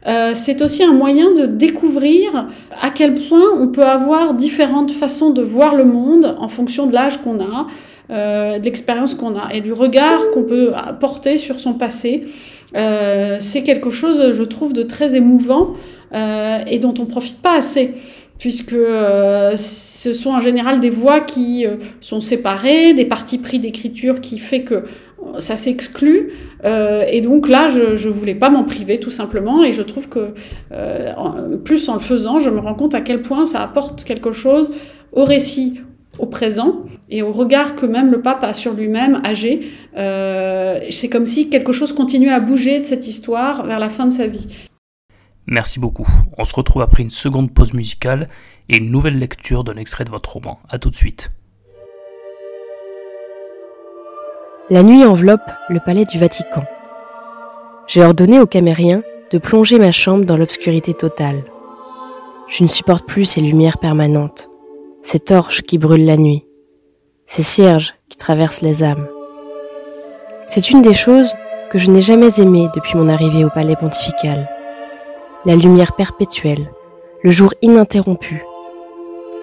euh, 0.06 0.32
c'est 0.34 0.62
aussi 0.62 0.84
un 0.84 0.92
moyen 0.92 1.32
de 1.32 1.46
découvrir 1.46 2.48
à 2.80 2.90
quel 2.90 3.14
point 3.14 3.44
on 3.58 3.68
peut 3.68 3.84
avoir 3.84 4.34
différentes 4.34 4.92
façons 4.92 5.30
de 5.30 5.42
voir 5.42 5.74
le 5.74 5.84
monde 5.84 6.36
en 6.38 6.48
fonction 6.48 6.86
de 6.86 6.94
l'âge 6.94 7.18
qu'on 7.22 7.40
a, 7.40 7.66
euh, 8.10 8.58
de 8.58 8.64
l'expérience 8.64 9.14
qu'on 9.14 9.36
a 9.36 9.52
et 9.52 9.60
du 9.60 9.72
regard 9.72 10.30
qu'on 10.32 10.44
peut 10.44 10.72
porter 11.00 11.38
sur 11.38 11.58
son 11.58 11.74
passé. 11.74 12.24
Euh, 12.76 13.38
c'est 13.40 13.62
quelque 13.62 13.90
chose, 13.90 14.32
je 14.32 14.42
trouve, 14.44 14.72
de 14.72 14.82
très 14.82 15.16
émouvant 15.16 15.74
euh, 16.14 16.58
et 16.66 16.78
dont 16.78 16.94
on 16.98 17.06
profite 17.06 17.42
pas 17.42 17.56
assez 17.56 17.94
puisque 18.38 18.74
euh, 18.74 19.56
ce 19.56 20.12
sont 20.12 20.30
en 20.30 20.40
général 20.40 20.80
des 20.80 20.90
voix 20.90 21.20
qui 21.20 21.66
euh, 21.66 21.76
sont 22.00 22.20
séparées, 22.20 22.92
des 22.92 23.06
parties 23.06 23.38
pris 23.38 23.58
d'écriture 23.58 24.20
qui 24.20 24.38
fait 24.38 24.62
que 24.62 24.84
ça 25.38 25.56
s'exclut. 25.56 26.32
Euh, 26.64 27.04
et 27.08 27.20
donc 27.20 27.48
là, 27.48 27.68
je, 27.68 27.96
je 27.96 28.08
voulais 28.08 28.34
pas 28.34 28.50
m'en 28.50 28.64
priver 28.64 28.98
tout 28.98 29.10
simplement. 29.10 29.62
Et 29.62 29.72
je 29.72 29.82
trouve 29.82 30.08
que 30.08 30.34
euh, 30.72 31.56
plus 31.64 31.88
en 31.88 31.94
le 31.94 32.00
faisant, 32.00 32.40
je 32.40 32.50
me 32.50 32.60
rends 32.60 32.74
compte 32.74 32.94
à 32.94 33.00
quel 33.00 33.22
point 33.22 33.44
ça 33.44 33.62
apporte 33.62 34.04
quelque 34.04 34.32
chose 34.32 34.72
au 35.12 35.24
récit, 35.24 35.80
au 36.18 36.26
présent 36.26 36.82
et 37.08 37.22
au 37.22 37.32
regard 37.32 37.74
que 37.74 37.86
même 37.86 38.10
le 38.10 38.20
pape 38.20 38.42
a 38.44 38.54
sur 38.54 38.74
lui-même, 38.74 39.20
âgé. 39.24 39.72
Euh, 39.96 40.80
c'est 40.90 41.08
comme 41.08 41.26
si 41.26 41.50
quelque 41.50 41.72
chose 41.72 41.92
continuait 41.92 42.32
à 42.32 42.40
bouger 42.40 42.80
de 42.80 42.84
cette 42.84 43.06
histoire 43.06 43.64
vers 43.64 43.78
la 43.78 43.88
fin 43.88 44.06
de 44.06 44.12
sa 44.12 44.26
vie. 44.26 44.48
Merci 45.46 45.78
beaucoup. 45.78 46.08
On 46.38 46.44
se 46.44 46.54
retrouve 46.56 46.82
après 46.82 47.02
une 47.02 47.10
seconde 47.10 47.52
pause 47.52 47.72
musicale 47.72 48.28
et 48.68 48.78
une 48.78 48.90
nouvelle 48.90 49.18
lecture 49.18 49.62
d'un 49.62 49.76
extrait 49.76 50.04
de 50.04 50.10
votre 50.10 50.32
roman. 50.32 50.58
A 50.68 50.78
tout 50.78 50.90
de 50.90 50.96
suite. 50.96 51.30
La 54.68 54.82
nuit 54.82 55.04
enveloppe 55.04 55.48
le 55.68 55.78
palais 55.78 56.04
du 56.06 56.18
Vatican. 56.18 56.64
J'ai 57.86 58.02
ordonné 58.02 58.40
aux 58.40 58.48
camériens 58.48 59.04
de 59.30 59.38
plonger 59.38 59.78
ma 59.78 59.92
chambre 59.92 60.24
dans 60.24 60.36
l'obscurité 60.36 60.92
totale. 60.92 61.44
Je 62.48 62.64
ne 62.64 62.68
supporte 62.68 63.06
plus 63.06 63.26
ces 63.26 63.40
lumières 63.40 63.78
permanentes, 63.78 64.50
ces 65.02 65.20
torches 65.20 65.62
qui 65.62 65.78
brûlent 65.78 66.04
la 66.04 66.16
nuit, 66.16 66.46
ces 67.28 67.44
cierges 67.44 67.94
qui 68.08 68.16
traversent 68.16 68.60
les 68.60 68.82
âmes. 68.82 69.06
C'est 70.48 70.68
une 70.70 70.82
des 70.82 70.94
choses 70.94 71.32
que 71.70 71.78
je 71.78 71.88
n'ai 71.88 72.00
jamais 72.00 72.40
aimées 72.40 72.66
depuis 72.74 72.98
mon 72.98 73.08
arrivée 73.08 73.44
au 73.44 73.50
palais 73.50 73.76
pontifical. 73.76 74.50
La 75.44 75.54
lumière 75.54 75.94
perpétuelle, 75.94 76.72
le 77.22 77.30
jour 77.30 77.54
ininterrompu, 77.62 78.44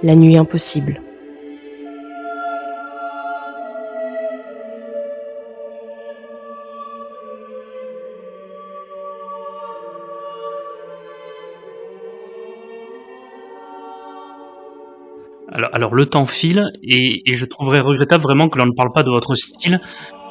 la 0.01 0.15
nuit 0.15 0.35
impossible. 0.35 0.99
Alors, 15.51 15.93
le 15.93 16.05
temps 16.05 16.25
file 16.25 16.71
et, 16.81 17.21
je 17.31 17.45
trouverais 17.45 17.79
regrettable 17.79 18.23
vraiment 18.23 18.49
que 18.49 18.57
l'on 18.57 18.65
ne 18.65 18.71
parle 18.71 18.91
pas 18.93 19.03
de 19.03 19.09
votre 19.09 19.35
style 19.35 19.79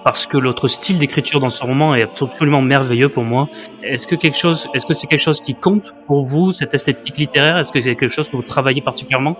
parce 0.05 0.27
que 0.27 0.37
l'autre 0.37 0.67
style 0.67 0.99
d'écriture 0.99 1.39
dans 1.39 1.49
ce 1.49 1.63
roman 1.63 1.95
est 1.95 2.03
absolument 2.03 2.61
merveilleux 2.61 3.09
pour 3.09 3.23
moi. 3.23 3.49
Est-ce 3.85 4.09
que 4.09 4.17
quelque 4.17 4.37
chose, 4.37 4.69
est-ce 4.75 4.85
que 4.85 4.95
c'est 4.95 5.07
quelque 5.07 5.21
chose 5.21 5.41
qui 5.41 5.55
compte 5.55 5.93
pour 6.09 6.23
vous 6.25 6.51
cette 6.51 6.75
esthétique 6.75 7.19
littéraire? 7.19 7.59
Est-ce 7.59 7.71
que 7.71 7.81
c'est 7.81 7.95
quelque 7.95 8.11
chose 8.11 8.29
que 8.29 8.37
vous 8.37 8.43
travaillez 8.43 8.81
particulièrement? 8.81 9.37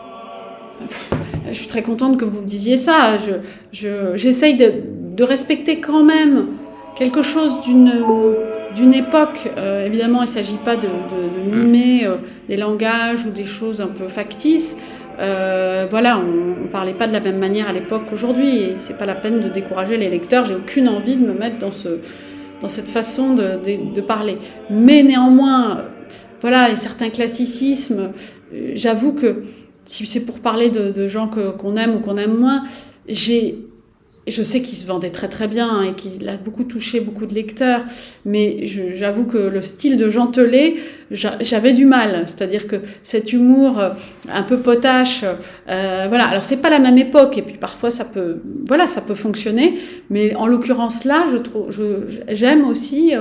Je 1.47 1.53
suis 1.53 1.67
très 1.67 1.83
contente 1.83 2.17
que 2.17 2.25
vous 2.25 2.43
me 2.43 2.47
disiez 2.47 2.77
ça. 2.77 3.17
Je, 3.17 3.33
je, 3.73 4.15
j'essaye 4.15 4.57
de 4.57 5.25
respecter 5.25 5.81
quand 5.81 6.05
même 6.05 6.47
quelque 6.95 7.23
chose 7.23 7.61
d'une 7.61 8.05
d'une 8.75 8.95
époque. 8.95 9.51
Euh, 9.57 9.87
évidemment, 9.87 10.21
il 10.21 10.27
ne 10.27 10.31
s'agit 10.31 10.57
pas 10.57 10.77
de 10.77 10.89
mimer 11.55 12.07
euh, 12.07 12.17
des 12.49 12.57
langages 12.57 13.27
ou 13.27 13.31
des 13.31 13.45
choses 13.45 13.81
un 13.81 13.89
peu 13.89 14.09
factices. 14.09 14.79
Euh, 15.19 15.87
voilà, 15.91 16.19
on, 16.19 16.63
ne 16.63 16.69
parlait 16.69 16.95
pas 16.95 17.07
de 17.07 17.13
la 17.13 17.21
même 17.21 17.39
manière 17.39 17.69
à 17.69 17.73
l'époque 17.73 18.03
qu'aujourd'hui, 18.09 18.57
et 18.57 18.77
c'est 18.77 18.97
pas 18.97 19.07
la 19.07 19.15
peine 19.15 19.41
de 19.41 19.49
décourager 19.49 19.97
les 19.97 20.09
lecteurs. 20.09 20.45
J'ai 20.45 20.55
aucune 20.55 20.89
envie 20.89 21.17
de 21.17 21.27
me 21.27 21.35
mettre 21.35 21.59
dans 21.59 21.73
ce 21.73 21.99
dans 22.61 22.69
cette 22.69 22.91
façon 22.91 23.35
de, 23.35 23.57
de, 23.57 23.93
de 23.93 24.01
parler. 24.01 24.39
Mais 24.71 25.03
néanmoins, 25.03 25.85
voilà, 26.41 26.71
et 26.71 26.77
certains 26.77 27.11
classicismes. 27.11 28.13
Euh, 28.55 28.73
j'avoue 28.75 29.15
que 29.15 29.43
si 29.85 30.07
c'est 30.07 30.25
pour 30.25 30.39
parler 30.41 30.71
de, 30.71 30.93
de 30.93 31.09
gens 31.09 31.29
qu'on 31.29 31.77
aime 31.77 31.97
ou 31.97 31.99
qu'on 31.99 32.17
aime 32.17 32.39
moins, 32.39 32.63
j'ai 33.09 33.59
je 34.27 34.43
sais 34.43 34.63
qu'il 34.63 34.79
se 34.79 34.87
vendait 34.87 35.11
très 35.11 35.29
très 35.29 35.49
bien 35.49 35.83
et 35.83 35.95
qu'il 35.95 36.29
a 36.29 36.37
beaucoup 36.37 36.65
touché 36.65 37.01
beaucoup 37.01 37.27
de 37.27 37.35
lecteurs, 37.35 37.83
mais 38.25 38.67
j'avoue 38.67 39.25
que 39.25 39.39
le 39.39 39.63
style 39.63 39.97
de 39.97 40.09
Jean 40.09 40.31
j'avais 41.11 41.73
du 41.73 41.85
mal. 41.85 42.23
C'est-à-dire 42.27 42.67
que 42.67 42.77
cet 43.03 43.33
humour 43.33 43.81
euh, 43.81 43.91
un 44.33 44.43
peu 44.43 44.61
potache, 44.61 45.25
euh, 45.69 46.07
voilà. 46.09 46.25
Alors 46.27 46.45
c'est 46.45 46.63
pas 46.63 46.71
la 46.71 46.79
même 46.79 46.99
époque 46.99 47.37
et 47.37 47.43
puis 47.43 47.57
parfois 47.57 47.91
ça 47.91 48.05
peut, 48.05 48.41
voilà, 48.67 48.87
ça 48.87 49.01
peut 49.01 49.17
fonctionner, 49.17 49.79
mais 50.09 50.35
en 50.37 50.47
l'occurrence 50.47 51.05
là, 51.05 51.25
je 51.31 51.37
trouve, 51.37 51.69
j'aime 52.29 52.65
aussi 52.65 53.15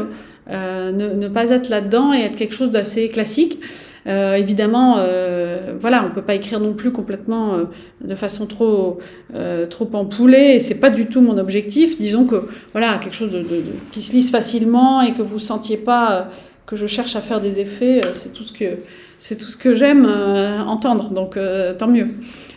euh, 0.50 0.92
ne, 0.92 1.14
ne, 1.16 1.28
pas 1.28 1.50
être 1.50 1.70
là-dedans 1.70 2.14
et 2.14 2.22
être 2.22 2.36
quelque 2.36 2.56
chose 2.56 2.72
d'assez 2.72 3.10
classique. 3.10 3.60
Euh, 4.08 4.36
évidemment, 4.36 4.96
euh, 4.98 5.76
voilà, 5.80 6.06
on 6.06 6.14
peut 6.14 6.24
pas 6.24 6.34
écrire 6.34 6.60
non 6.60 6.74
plus 6.74 6.92
complètement 6.92 7.54
euh, 7.54 7.66
de 8.02 8.16
façon 8.16 8.48
trop 8.48 8.98
euh, 9.36 9.68
trop 9.68 9.90
empoulée. 9.94 10.56
Et 10.56 10.60
c'est 10.60 10.80
pas 10.80 10.90
du 10.90 11.08
tout 11.08 11.22
mon 11.22 11.38
objectif. 11.38 11.98
Disons 11.98 12.26
que 12.26 12.48
voilà, 12.72 12.98
quelque 12.98 13.16
chose 13.16 13.32
de, 13.32 13.40
de, 13.40 13.44
de, 13.44 13.64
qui 13.92 14.02
se 14.02 14.14
lise 14.14 14.32
facilement 14.32 15.02
et 15.02 15.14
que 15.14 15.22
vous 15.22 15.40
sentiez 15.40 15.78
pas 15.78 16.14
euh, 16.14 16.22
que 16.66 16.76
je 16.76 16.88
cherche 16.88 17.16
à 17.16 17.22
faire 17.22 17.42
des 17.42 17.60
effets. 17.60 18.02
c'est 18.14 18.34
tout 18.34 18.44
ce 18.44 18.54
que 18.54 18.78
c'est 19.20 19.38
tout 19.38 19.48
ce 19.48 19.58
que 19.58 19.74
j'aime 19.74 20.06
entendre. 20.06 21.10
Donc 21.10 21.38
tant 21.78 21.88
mieux. 21.88 22.08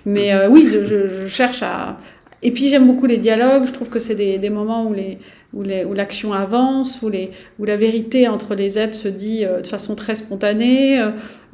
Mais 0.07 0.46
oui, 0.46 0.68
je, 0.70 0.85
je, 0.85 1.26
cherche 1.26 1.62
à 1.62 1.96
et 2.44 2.52
puis 2.52 2.68
j'aime 2.68 2.87
beaucoup 2.87 3.07
les 3.07 3.18
dialogues. 3.18 3.64
Je 3.66 3.72
trouve 3.72 3.90
que 3.90 3.98
c'est 3.98 4.14
des, 4.14 4.38
des 4.38 4.50
moments 4.50 4.85
où 4.87 4.92
les 4.92 5.18
où 5.54 5.62
l'action 5.94 6.33
avance, 6.33 7.02
où, 7.02 7.09
les, 7.09 7.30
où 7.59 7.64
la 7.64 7.76
vérité 7.76 8.28
entre 8.28 8.54
les 8.54 8.78
êtres 8.78 8.96
se 8.96 9.09
dit 9.09 9.44
euh, 9.44 9.61
de 9.61 9.66
façon 9.66 9.94
très 9.94 10.14
spontanée. 10.14 11.00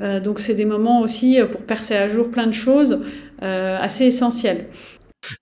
Euh, 0.01 0.21
donc 0.21 0.41
c'est 0.41 0.55
des 0.55 0.65
moments 0.65 1.01
aussi 1.01 1.41
euh, 1.41 1.47
pour 1.47 1.63
percer 1.63 1.95
à 1.95 2.09
jour 2.09 2.31
plein 2.31 2.47
de 2.47 2.55
choses 2.55 3.01
assez 3.43 4.05
essentielles. 4.05 4.67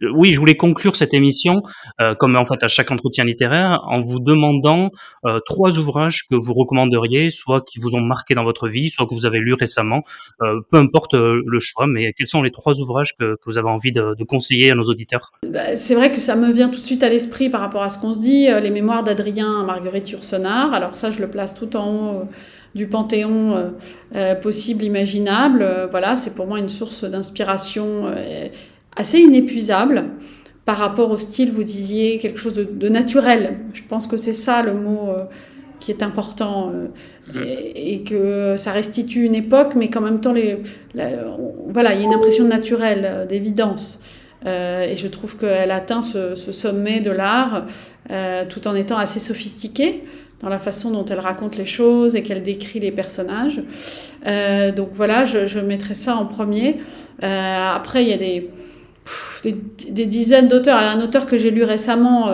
Oui, 0.00 0.32
je 0.32 0.38
voulais 0.38 0.56
conclure 0.56 0.96
cette 0.96 1.14
émission, 1.14 1.62
euh, 2.00 2.14
comme 2.14 2.36
en 2.36 2.44
fait 2.44 2.62
à 2.62 2.68
chaque 2.68 2.90
entretien 2.90 3.24
littéraire, 3.24 3.80
en 3.86 3.98
vous 3.98 4.20
demandant 4.20 4.90
euh, 5.24 5.40
trois 5.44 5.78
ouvrages 5.78 6.22
que 6.28 6.34
vous 6.34 6.52
recommanderiez, 6.52 7.30
soit 7.30 7.62
qui 7.62 7.78
vous 7.78 7.94
ont 7.94 8.00
marqué 8.00 8.34
dans 8.34 8.44
votre 8.44 8.68
vie, 8.68 8.90
soit 8.90 9.06
que 9.06 9.14
vous 9.14 9.26
avez 9.26 9.38
lu 9.38 9.54
récemment, 9.54 10.02
euh, 10.42 10.60
peu 10.70 10.78
importe 10.78 11.14
euh, 11.14 11.42
le 11.46 11.60
choix, 11.60 11.86
mais 11.86 12.12
quels 12.12 12.26
sont 12.26 12.42
les 12.42 12.50
trois 12.50 12.80
ouvrages 12.80 13.16
que, 13.18 13.36
vous 13.46 13.58
avez 13.58 13.68
envie 13.68 13.92
de, 13.92 14.14
conseiller 14.28 14.72
à 14.72 14.74
nos 14.74 14.82
auditeurs? 14.82 15.30
Bah, 15.46 15.76
C'est 15.76 15.94
vrai 15.94 16.12
que 16.12 16.20
ça 16.20 16.36
me 16.36 16.52
vient 16.52 16.68
tout 16.68 16.80
de 16.80 16.84
suite 16.84 17.02
à 17.02 17.08
l'esprit 17.08 17.48
par 17.48 17.60
rapport 17.60 17.82
à 17.82 17.88
ce 17.88 17.98
qu'on 17.98 18.12
se 18.12 18.18
dit, 18.18 18.48
euh, 18.50 18.60
les 18.60 18.70
mémoires 18.70 19.02
d'Adrien 19.02 19.62
Marguerite 19.64 20.10
Yourcenar, 20.10 20.72
alors 20.74 20.94
ça 20.94 21.10
je 21.10 21.20
le 21.20 21.30
place 21.30 21.54
tout 21.54 21.76
en 21.76 21.94
haut 21.94 22.28
du 22.74 22.86
panthéon 22.86 23.56
euh, 23.56 23.70
euh, 24.14 24.34
possible, 24.34 24.84
imaginable. 24.84 25.62
Euh, 25.62 25.86
voilà, 25.86 26.16
c'est 26.16 26.34
pour 26.34 26.46
moi 26.46 26.58
une 26.58 26.68
source 26.68 27.04
d'inspiration 27.04 28.12
assez 28.98 29.20
inépuisable 29.20 30.04
par 30.66 30.76
rapport 30.76 31.10
au 31.10 31.16
style, 31.16 31.50
vous 31.50 31.64
disiez 31.64 32.18
quelque 32.18 32.38
chose 32.38 32.52
de, 32.52 32.64
de 32.64 32.88
naturel. 32.90 33.60
Je 33.72 33.82
pense 33.88 34.06
que 34.06 34.18
c'est 34.18 34.34
ça 34.34 34.62
le 34.62 34.74
mot 34.74 35.08
euh, 35.08 35.24
qui 35.80 35.90
est 35.90 36.02
important 36.02 36.70
euh, 36.70 36.88
mmh. 37.32 37.44
et, 37.44 37.94
et, 37.94 38.02
que 38.02 38.56
ça 38.56 38.72
restitue 38.72 39.24
une 39.24 39.34
époque, 39.34 39.74
mais 39.76 39.88
qu'en 39.88 40.00
même 40.00 40.20
temps, 40.20 40.32
les, 40.32 40.58
la, 40.94 41.08
on, 41.38 41.70
voilà, 41.70 41.94
il 41.94 42.00
y 42.00 42.02
a 42.02 42.04
une 42.04 42.14
impression 42.14 42.44
de 42.44 42.50
naturel, 42.50 43.02
euh, 43.04 43.26
d'évidence. 43.26 44.02
Euh, 44.46 44.84
et 44.84 44.96
je 44.96 45.08
trouve 45.08 45.36
qu'elle 45.36 45.70
atteint 45.70 46.02
ce, 46.02 46.34
ce, 46.36 46.52
sommet 46.52 47.00
de 47.00 47.10
l'art 47.10 47.66
tout 48.48 48.66
en 48.66 48.74
étant 48.74 48.96
assez 48.96 49.20
sophistiquée 49.20 50.04
dans 50.40 50.48
la 50.48 50.58
façon 50.58 50.90
dont 50.90 51.04
elle 51.04 51.18
raconte 51.18 51.58
les 51.58 51.66
choses 51.66 52.16
et 52.16 52.22
qu'elle 52.22 52.42
décrit 52.42 52.80
les 52.80 52.92
personnages. 52.92 53.60
Donc 54.76 54.88
voilà, 54.92 55.26
je, 55.26 55.44
je 55.44 55.58
mettrai 55.58 55.92
ça 55.92 56.16
en 56.16 56.24
premier. 56.24 56.76
après, 57.20 58.04
il 58.04 58.08
y 58.08 58.14
a 58.14 58.16
des 58.16 58.48
des, 59.42 59.54
des, 59.90 60.06
dizaines 60.06 60.48
d'auteurs. 60.48 60.78
Un 60.78 61.00
auteur 61.00 61.26
que 61.26 61.36
j'ai 61.36 61.50
lu 61.50 61.62
récemment, 61.62 62.28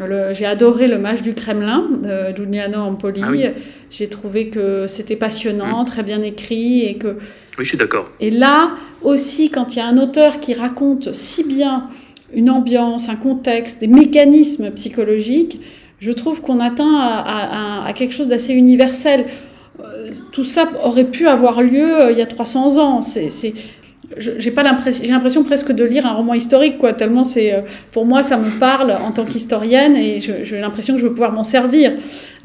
euh, 0.00 0.32
j'ai 0.32 0.46
adoré 0.46 0.88
Le 0.88 0.98
Mage 0.98 1.22
du 1.22 1.34
Kremlin 1.34 1.88
de 2.02 2.36
Giuliano 2.36 2.78
Ampoli. 2.78 3.22
Ah 3.24 3.30
oui. 3.30 3.44
J'ai 3.90 4.08
trouvé 4.08 4.48
que 4.48 4.86
c'était 4.86 5.16
passionnant, 5.16 5.82
mmh. 5.82 5.86
très 5.86 6.02
bien 6.02 6.22
écrit 6.22 6.84
et 6.84 6.96
que. 6.96 7.16
Oui, 7.58 7.64
je 7.64 7.70
suis 7.70 7.78
d'accord. 7.78 8.08
Et 8.20 8.30
là 8.30 8.72
aussi, 9.02 9.50
quand 9.50 9.74
il 9.74 9.78
y 9.78 9.82
a 9.82 9.86
un 9.86 9.98
auteur 9.98 10.40
qui 10.40 10.54
raconte 10.54 11.12
si 11.14 11.44
bien 11.44 11.88
une 12.32 12.50
ambiance, 12.50 13.08
un 13.08 13.16
contexte, 13.16 13.80
des 13.80 13.88
mécanismes 13.88 14.70
psychologiques, 14.70 15.60
je 15.98 16.12
trouve 16.12 16.40
qu'on 16.40 16.60
atteint 16.60 16.98
à, 16.98 17.82
à, 17.82 17.86
à, 17.86 17.92
quelque 17.92 18.14
chose 18.14 18.28
d'assez 18.28 18.54
universel. 18.54 19.26
Euh, 19.80 20.10
tout 20.32 20.44
ça 20.44 20.68
aurait 20.82 21.04
pu 21.04 21.26
avoir 21.26 21.62
lieu 21.62 22.00
euh, 22.00 22.12
il 22.12 22.18
y 22.18 22.22
a 22.22 22.26
300 22.26 22.78
ans. 22.78 23.00
C'est 23.02 23.28
j'ai 24.16 24.50
pas 24.50 24.62
l'impression 24.62 25.04
j'ai 25.04 25.10
l'impression 25.10 25.44
presque 25.44 25.72
de 25.72 25.84
lire 25.84 26.04
un 26.04 26.14
roman 26.14 26.34
historique 26.34 26.78
quoi 26.78 26.92
tellement 26.92 27.22
c'est 27.22 27.54
euh, 27.54 27.60
pour 27.92 28.06
moi 28.06 28.22
ça 28.22 28.36
me 28.36 28.58
parle 28.58 28.90
en 28.90 29.12
tant 29.12 29.24
qu'historienne 29.24 29.94
et 29.94 30.20
j'ai 30.20 30.60
l'impression 30.60 30.94
que 30.94 31.00
je 31.00 31.06
veux 31.06 31.12
pouvoir 31.12 31.32
m'en 31.32 31.44
servir. 31.44 31.92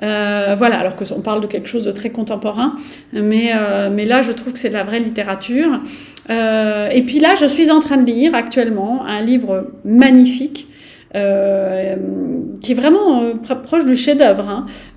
Euh, 0.04 0.56
voilà 0.58 0.78
alors 0.78 0.96
que 0.96 1.06
on 1.16 1.22
parle 1.22 1.42
de 1.42 1.48
quelque 1.48 1.70
chose 1.70 1.86
de 1.86 1.92
très 1.92 2.10
contemporain 2.10 2.76
mais 3.14 3.52
euh, 3.56 3.90
mais 3.92 4.06
là 4.06 4.22
je 4.22 4.32
trouve 4.32 4.54
que 4.54 4.60
c'est 4.60 4.70
de 4.70 4.74
la 4.74 4.84
vraie 4.84 5.00
littérature. 5.00 5.82
Et 6.30 7.04
puis 7.06 7.20
là 7.20 7.36
je 7.36 7.46
suis 7.46 7.72
en 7.72 7.80
train 7.80 7.98
de 7.98 8.06
lire 8.06 8.36
actuellement 8.36 9.06
un 9.06 9.22
livre 9.22 9.72
magnifique 9.84 10.68
qui 11.14 12.72
est 12.72 12.76
vraiment 12.76 13.22
proche 13.64 13.86
du 13.86 13.96
chef-d'œuvre, 13.96 14.50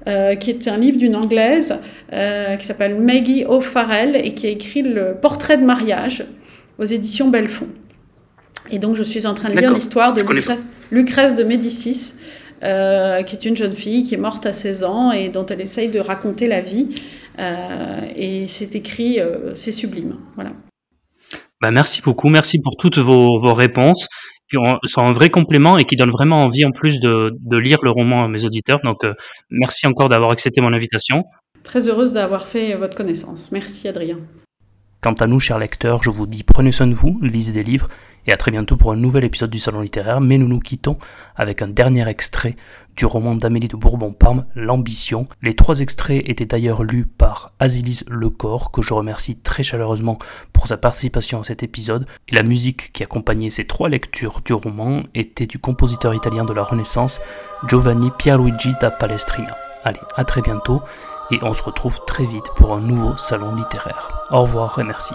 hein, 0.06 0.34
qui 0.36 0.50
est 0.50 0.66
un 0.68 0.78
livre 0.78 0.98
d'une 0.98 1.16
anglaise 1.16 1.78
qui 2.10 2.66
s'appelle 2.66 2.98
Maggie 2.98 3.44
O'Farrell 3.44 4.16
et 4.16 4.34
qui 4.34 4.46
a 4.46 4.50
écrit 4.50 4.82
le 4.82 5.16
portrait 5.20 5.58
de 5.58 5.64
mariage 5.64 6.24
aux 6.78 6.84
éditions 6.84 7.28
Belfond. 7.28 7.68
Et 8.70 8.78
donc, 8.78 8.96
je 8.96 9.02
suis 9.02 9.26
en 9.26 9.34
train 9.34 9.50
de 9.50 9.58
lire 9.58 9.72
l'histoire 9.72 10.12
de 10.12 10.20
Lucrèce, 10.20 10.60
Lucrèce, 10.90 11.34
de 11.34 11.44
Médicis, 11.44 12.14
euh, 12.62 13.22
qui 13.22 13.36
est 13.36 13.44
une 13.44 13.56
jeune 13.56 13.72
fille 13.72 14.02
qui 14.02 14.14
est 14.14 14.18
morte 14.18 14.44
à 14.46 14.52
16 14.52 14.84
ans 14.84 15.12
et 15.12 15.28
dont 15.28 15.46
elle 15.46 15.60
essaye 15.60 15.88
de 15.88 16.00
raconter 16.00 16.48
la 16.48 16.60
vie. 16.60 16.88
Euh, 17.38 18.00
et 18.16 18.46
c'est 18.46 18.74
écrit, 18.74 19.20
euh, 19.20 19.54
c'est 19.54 19.72
sublime. 19.72 20.16
Voilà. 20.34 20.52
Bah 21.60 21.70
merci 21.70 22.02
beaucoup, 22.02 22.28
merci 22.28 22.60
pour 22.62 22.76
toutes 22.76 22.98
vos, 22.98 23.36
vos 23.38 23.52
réponses 23.52 24.06
qui 24.48 24.56
ont, 24.58 24.78
sont 24.84 25.02
un 25.02 25.10
vrai 25.10 25.28
complément 25.28 25.76
et 25.76 25.84
qui 25.84 25.96
donnent 25.96 26.10
vraiment 26.10 26.40
envie 26.40 26.64
en 26.64 26.70
plus 26.70 27.00
de, 27.00 27.32
de 27.40 27.56
lire 27.56 27.78
le 27.82 27.90
roman 27.90 28.24
à 28.24 28.28
mes 28.28 28.44
auditeurs. 28.44 28.78
Donc 28.84 29.04
merci 29.50 29.86
encore 29.86 30.08
d'avoir 30.08 30.30
accepté 30.30 30.60
mon 30.60 30.72
invitation. 30.72 31.24
Très 31.64 31.88
heureuse 31.88 32.12
d'avoir 32.12 32.46
fait 32.46 32.76
votre 32.76 32.96
connaissance. 32.96 33.50
Merci 33.50 33.88
Adrien. 33.88 34.18
Quant 35.00 35.12
à 35.12 35.28
nous, 35.28 35.38
chers 35.38 35.60
lecteurs, 35.60 36.02
je 36.02 36.10
vous 36.10 36.26
dis 36.26 36.42
prenez 36.42 36.72
soin 36.72 36.88
de 36.88 36.94
vous, 36.94 37.20
lisez 37.22 37.52
des 37.52 37.62
livres, 37.62 37.86
et 38.26 38.32
à 38.32 38.36
très 38.36 38.50
bientôt 38.50 38.76
pour 38.76 38.90
un 38.90 38.96
nouvel 38.96 39.22
épisode 39.22 39.48
du 39.48 39.60
Salon 39.60 39.80
littéraire, 39.80 40.20
mais 40.20 40.38
nous 40.38 40.48
nous 40.48 40.58
quittons 40.58 40.98
avec 41.36 41.62
un 41.62 41.68
dernier 41.68 42.08
extrait 42.08 42.56
du 42.96 43.06
roman 43.06 43.36
d'Amélie 43.36 43.68
de 43.68 43.76
Bourbon-Parme, 43.76 44.46
L'ambition. 44.56 45.24
Les 45.40 45.54
trois 45.54 45.78
extraits 45.78 46.28
étaient 46.28 46.46
d'ailleurs 46.46 46.82
lus 46.82 47.06
par 47.06 47.52
Asilis 47.60 48.02
Lecor, 48.08 48.72
que 48.72 48.82
je 48.82 48.92
remercie 48.92 49.38
très 49.38 49.62
chaleureusement 49.62 50.18
pour 50.52 50.66
sa 50.66 50.76
participation 50.76 51.40
à 51.40 51.44
cet 51.44 51.62
épisode. 51.62 52.06
Et 52.26 52.34
la 52.34 52.42
musique 52.42 52.92
qui 52.92 53.04
accompagnait 53.04 53.50
ces 53.50 53.66
trois 53.68 53.88
lectures 53.88 54.40
du 54.44 54.52
roman 54.52 55.04
était 55.14 55.46
du 55.46 55.60
compositeur 55.60 56.12
italien 56.12 56.44
de 56.44 56.52
la 56.52 56.64
Renaissance, 56.64 57.20
Giovanni 57.68 58.10
Pierluigi 58.18 58.74
da 58.80 58.90
Palestrina. 58.90 59.56
Allez, 59.84 60.00
à 60.16 60.24
très 60.24 60.42
bientôt 60.42 60.82
et 61.30 61.38
on 61.42 61.54
se 61.54 61.62
retrouve 61.62 62.04
très 62.04 62.24
vite 62.24 62.48
pour 62.56 62.74
un 62.74 62.80
nouveau 62.80 63.16
salon 63.16 63.54
littéraire. 63.54 64.26
Au 64.30 64.42
revoir 64.42 64.78
et 64.78 64.84
merci. 64.84 65.14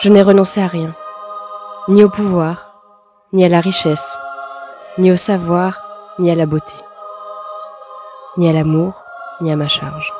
Je 0.00 0.08
n'ai 0.08 0.22
renoncé 0.22 0.60
à 0.60 0.68
rien, 0.68 0.94
ni 1.88 2.04
au 2.04 2.08
pouvoir, 2.08 2.80
ni 3.32 3.44
à 3.44 3.48
la 3.48 3.60
richesse, 3.60 4.18
ni 4.96 5.10
au 5.10 5.16
savoir, 5.16 5.82
ni 6.18 6.30
à 6.30 6.34
la 6.34 6.46
beauté, 6.46 6.74
ni 8.36 8.48
à 8.48 8.52
l'amour, 8.52 9.02
ni 9.40 9.52
à 9.52 9.56
ma 9.56 9.68
charge. 9.68 10.12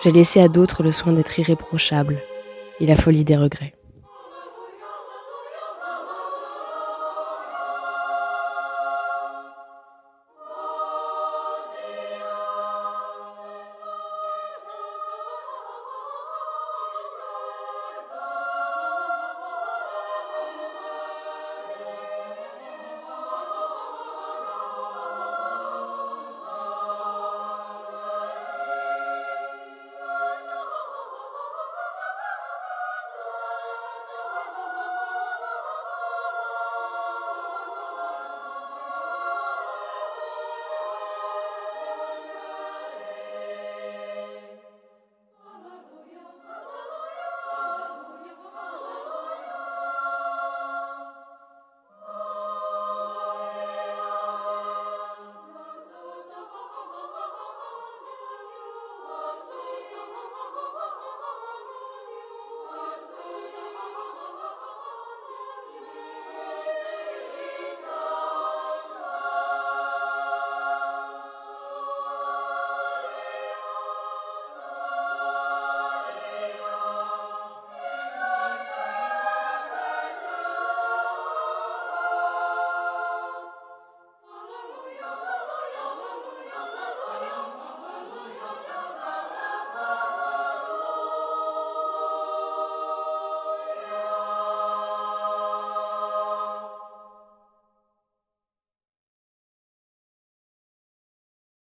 J'ai 0.00 0.10
laissé 0.10 0.40
à 0.40 0.48
d'autres 0.48 0.82
le 0.82 0.92
soin 0.92 1.12
d'être 1.12 1.38
irréprochable 1.38 2.20
et 2.80 2.86
la 2.86 2.96
folie 2.96 3.24
des 3.24 3.36
regrets. 3.36 3.74